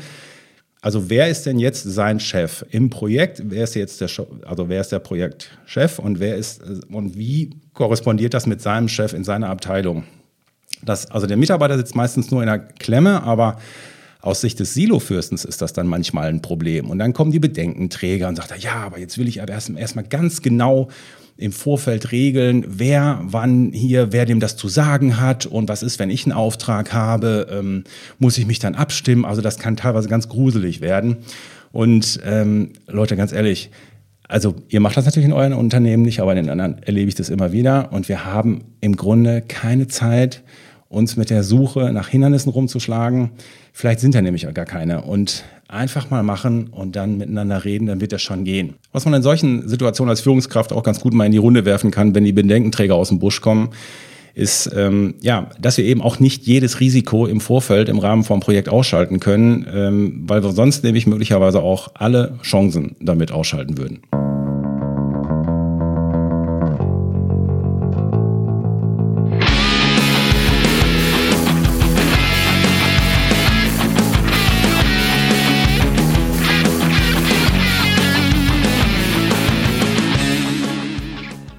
Also 0.83 1.11
wer 1.11 1.29
ist 1.29 1.47
denn 1.47 1.59
jetzt 1.59 1.83
sein 1.83 2.21
Chef 2.21 2.65
im 2.71 2.91
Projekt? 2.91 3.43
Wer 3.45 3.65
ist 3.65 3.75
jetzt 3.75 4.01
der, 4.01 4.09
also 4.45 4.69
wer 4.69 4.81
ist 4.81 4.93
der 4.93 4.99
Projektchef 4.99 5.99
und 5.99 6.21
wer 6.21 6.37
ist 6.37 6.63
und 6.89 7.17
wie 7.17 7.51
korrespondiert 7.73 8.35
das 8.35 8.47
mit 8.47 8.61
seinem 8.61 8.89
Chef 8.89 9.13
in 9.13 9.25
seiner 9.25 9.49
Abteilung? 9.49 10.05
Das, 10.83 11.11
also 11.11 11.27
der 11.27 11.37
Mitarbeiter 11.37 11.77
sitzt 11.77 11.97
meistens 11.97 12.31
nur 12.31 12.43
in 12.43 12.47
der 12.47 12.59
Klemme, 12.59 13.23
aber 13.23 13.59
aus 14.21 14.41
Sicht 14.41 14.59
des 14.61 14.75
Silofürstens 14.75 15.45
ist 15.45 15.63
das 15.63 15.73
dann 15.73 15.87
manchmal 15.87 16.29
ein 16.29 16.43
Problem. 16.43 16.91
Und 16.91 16.99
dann 16.99 17.13
kommen 17.13 17.31
die 17.31 17.39
Bedenkenträger 17.39 18.29
und 18.29 18.37
sagen, 18.37 18.55
ja, 18.59 18.75
aber 18.75 18.99
jetzt 18.99 19.19
will 19.19 19.29
ich 19.29 19.41
aber 19.41 19.53
erst, 19.53 19.71
erst 19.71 20.11
ganz 20.11 20.43
genau 20.43 20.89
im 21.37 21.53
Vorfeld 21.53 22.13
regeln, 22.13 22.65
wer 22.67 23.21
wann 23.23 23.73
hier, 23.73 24.13
wer 24.13 24.25
dem 24.25 24.41
das 24.41 24.57
zu 24.57 24.69
sagen 24.69 25.21
hat 25.21 25.45
und 25.45 25.69
was 25.69 25.83
ist, 25.83 25.99
wenn 25.99 26.11
ich 26.11 26.25
einen 26.25 26.33
Auftrag 26.33 26.93
habe, 26.93 27.49
ähm, 27.51 27.85
muss 28.19 28.39
ich 28.39 28.47
mich 28.47 28.59
dann 28.59 28.75
abstimmen. 28.75 29.25
Also 29.25 29.43
das 29.43 29.59
kann 29.59 29.77
teilweise 29.77 30.09
ganz 30.09 30.29
gruselig 30.29 30.81
werden. 30.81 31.19
Und 31.73 32.21
ähm, 32.25 32.73
Leute, 32.87 33.17
ganz 33.17 33.33
ehrlich, 33.33 33.71
also 34.29 34.55
ihr 34.69 34.81
macht 34.81 34.97
das 34.97 35.05
natürlich 35.05 35.27
in 35.27 35.35
euren 35.35 35.53
Unternehmen 35.53 36.03
nicht, 36.03 36.21
aber 36.21 36.33
in 36.33 36.39
den 36.39 36.51
anderen 36.51 36.83
erlebe 36.83 37.09
ich 37.09 37.15
das 37.15 37.29
immer 37.29 37.53
wieder. 37.53 37.93
Und 37.93 38.09
wir 38.09 38.25
haben 38.25 38.65
im 38.81 38.97
Grunde 38.97 39.43
keine 39.43 39.87
Zeit, 39.89 40.43
uns 40.89 41.17
mit 41.17 41.31
der 41.31 41.43
Suche 41.43 41.93
nach 41.93 42.09
Hindernissen 42.09 42.51
rumzuschlagen. 42.51 43.31
Vielleicht 43.73 44.01
sind 44.01 44.15
da 44.15 44.23
nämlich 44.23 44.49
auch 44.49 44.55
gar 44.55 44.65
keine. 44.65 45.03
Und 45.03 45.45
einfach 45.69 46.11
mal 46.11 46.23
machen 46.23 46.69
und 46.69 46.97
dann 46.97 47.19
miteinander 47.19 47.65
reden, 47.65 47.87
dann 47.87 48.01
wird 48.01 48.13
das 48.13 48.23
schon 48.23 48.45
gehen. 48.45 48.75
Was 48.93 49.05
man 49.05 49.15
in 49.15 49.23
solchen 49.23 49.69
Situationen 49.69 50.11
als 50.11 50.21
Führungskraft 50.21 50.73
auch 50.73 50.83
ganz 50.83 51.01
gut 51.01 51.13
mal 51.13 51.27
in 51.27 51.33
die 51.33 51.39
Runde 51.39 51.65
werfen 51.65 51.91
kann, 51.91 52.15
wenn 52.15 52.25
die 52.25 52.33
Bedenkenträger 52.33 52.95
aus 52.95 53.09
dem 53.09 53.19
Busch 53.19 53.41
kommen, 53.41 53.71
ist, 54.35 54.71
ähm, 54.77 55.15
ja, 55.23 55.49
dass 55.59 55.79
wir 55.79 55.85
eben 55.87 56.03
auch 56.03 56.21
nicht 56.21 56.47
jedes 56.47 56.81
Risiko 56.81 57.27
im 57.27 57.41
Vorfeld 57.41 57.89
im 57.89 57.99
Rahmen 57.99 58.23
vom 58.23 58.41
Projekt 58.41 58.69
ausschalten 58.69 59.19
können, 59.19 59.67
ähm, 59.73 60.25
weil 60.27 60.45
wir 60.45 60.53
sonst 60.53 60.85
nämlich 60.85 61.07
möglicherweise 61.07 61.63
auch 61.63 61.89
alle 61.95 62.39
Chancen 62.43 62.97
damit 63.01 63.33
ausschalten 63.33 63.79
würden. 63.79 64.03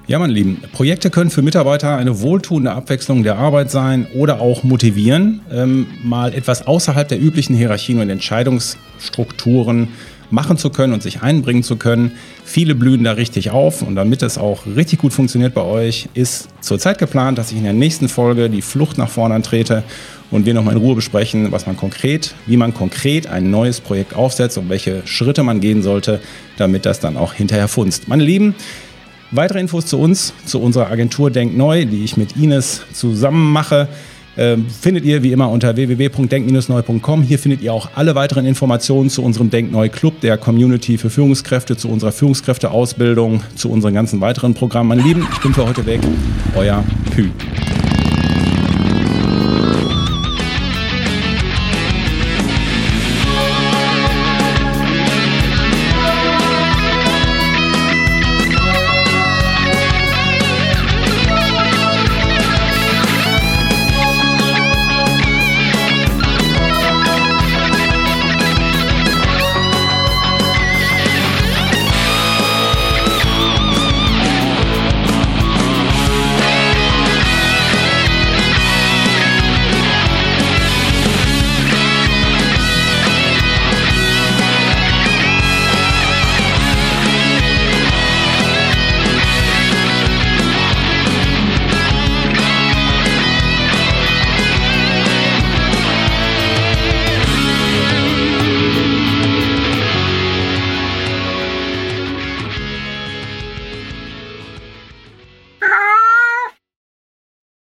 Ja, 0.08 0.18
meine 0.18 0.32
Lieben, 0.32 0.62
Projekte 0.72 1.10
können 1.10 1.28
für 1.28 1.42
Mitarbeiter 1.42 1.98
eine 1.98 2.22
wohltuende 2.22 2.72
Abwechslung 2.72 3.24
der 3.24 3.36
Arbeit 3.36 3.70
sein 3.70 4.06
oder 4.14 4.40
auch 4.40 4.62
motivieren, 4.62 5.42
ähm, 5.52 5.86
mal 6.02 6.32
etwas 6.32 6.66
außerhalb 6.66 7.06
der 7.06 7.20
üblichen 7.20 7.54
Hierarchien 7.54 8.00
und 8.00 8.08
Entscheidungsstrukturen 8.08 9.88
machen 10.30 10.56
zu 10.56 10.70
können 10.70 10.94
und 10.94 11.02
sich 11.02 11.20
einbringen 11.20 11.62
zu 11.62 11.76
können. 11.76 12.12
Viele 12.42 12.74
blühen 12.74 13.04
da 13.04 13.12
richtig 13.12 13.50
auf 13.50 13.82
und 13.82 13.96
damit 13.96 14.22
es 14.22 14.38
auch 14.38 14.64
richtig 14.64 14.98
gut 15.00 15.12
funktioniert 15.12 15.52
bei 15.52 15.62
euch, 15.62 16.08
ist 16.14 16.48
zurzeit 16.62 16.96
geplant, 16.96 17.36
dass 17.36 17.50
ich 17.52 17.58
in 17.58 17.64
der 17.64 17.74
nächsten 17.74 18.08
Folge 18.08 18.48
die 18.48 18.62
Flucht 18.62 18.96
nach 18.96 19.10
vorne 19.10 19.34
antrete 19.34 19.82
und 20.30 20.46
wir 20.46 20.54
nochmal 20.54 20.74
in 20.74 20.80
Ruhe 20.80 20.94
besprechen, 20.94 21.52
was 21.52 21.66
man 21.66 21.76
konkret, 21.76 22.34
wie 22.46 22.56
man 22.56 22.72
konkret 22.72 23.26
ein 23.26 23.50
neues 23.50 23.80
Projekt 23.80 24.14
aufsetzt 24.14 24.56
und 24.56 24.70
welche 24.70 25.06
Schritte 25.06 25.42
man 25.42 25.60
gehen 25.60 25.82
sollte, 25.82 26.20
damit 26.56 26.86
das 26.86 26.98
dann 26.98 27.18
auch 27.18 27.34
hinterher 27.34 27.68
funzt. 27.68 28.08
Meine 28.08 28.24
Lieben, 28.24 28.54
Weitere 29.30 29.60
Infos 29.60 29.86
zu 29.86 29.98
uns, 29.98 30.32
zu 30.46 30.60
unserer 30.60 30.90
Agentur 30.90 31.30
Denk 31.30 31.56
Neu, 31.56 31.84
die 31.84 32.04
ich 32.04 32.16
mit 32.16 32.36
Ines 32.36 32.82
zusammen 32.92 33.52
mache, 33.52 33.88
ähm, 34.38 34.66
findet 34.68 35.04
ihr 35.04 35.22
wie 35.22 35.32
immer 35.32 35.50
unter 35.50 35.76
www.denk-neu.com. 35.76 37.22
Hier 37.22 37.38
findet 37.38 37.60
ihr 37.60 37.74
auch 37.74 37.90
alle 37.94 38.14
weiteren 38.14 38.46
Informationen 38.46 39.10
zu 39.10 39.22
unserem 39.22 39.50
Denk 39.50 39.70
Neu 39.70 39.88
Club, 39.88 40.20
der 40.20 40.38
Community 40.38 40.96
für 40.96 41.10
Führungskräfte, 41.10 41.76
zu 41.76 41.88
unserer 41.88 42.12
Führungskräfteausbildung, 42.12 43.42
zu 43.56 43.70
unseren 43.70 43.94
ganzen 43.94 44.20
weiteren 44.20 44.54
Programmen. 44.54 44.88
Meine 44.88 45.02
Lieben, 45.02 45.26
ich 45.32 45.40
bin 45.40 45.52
für 45.52 45.66
heute 45.66 45.84
weg. 45.84 46.00
Euer 46.54 46.84
Pü. 47.14 47.28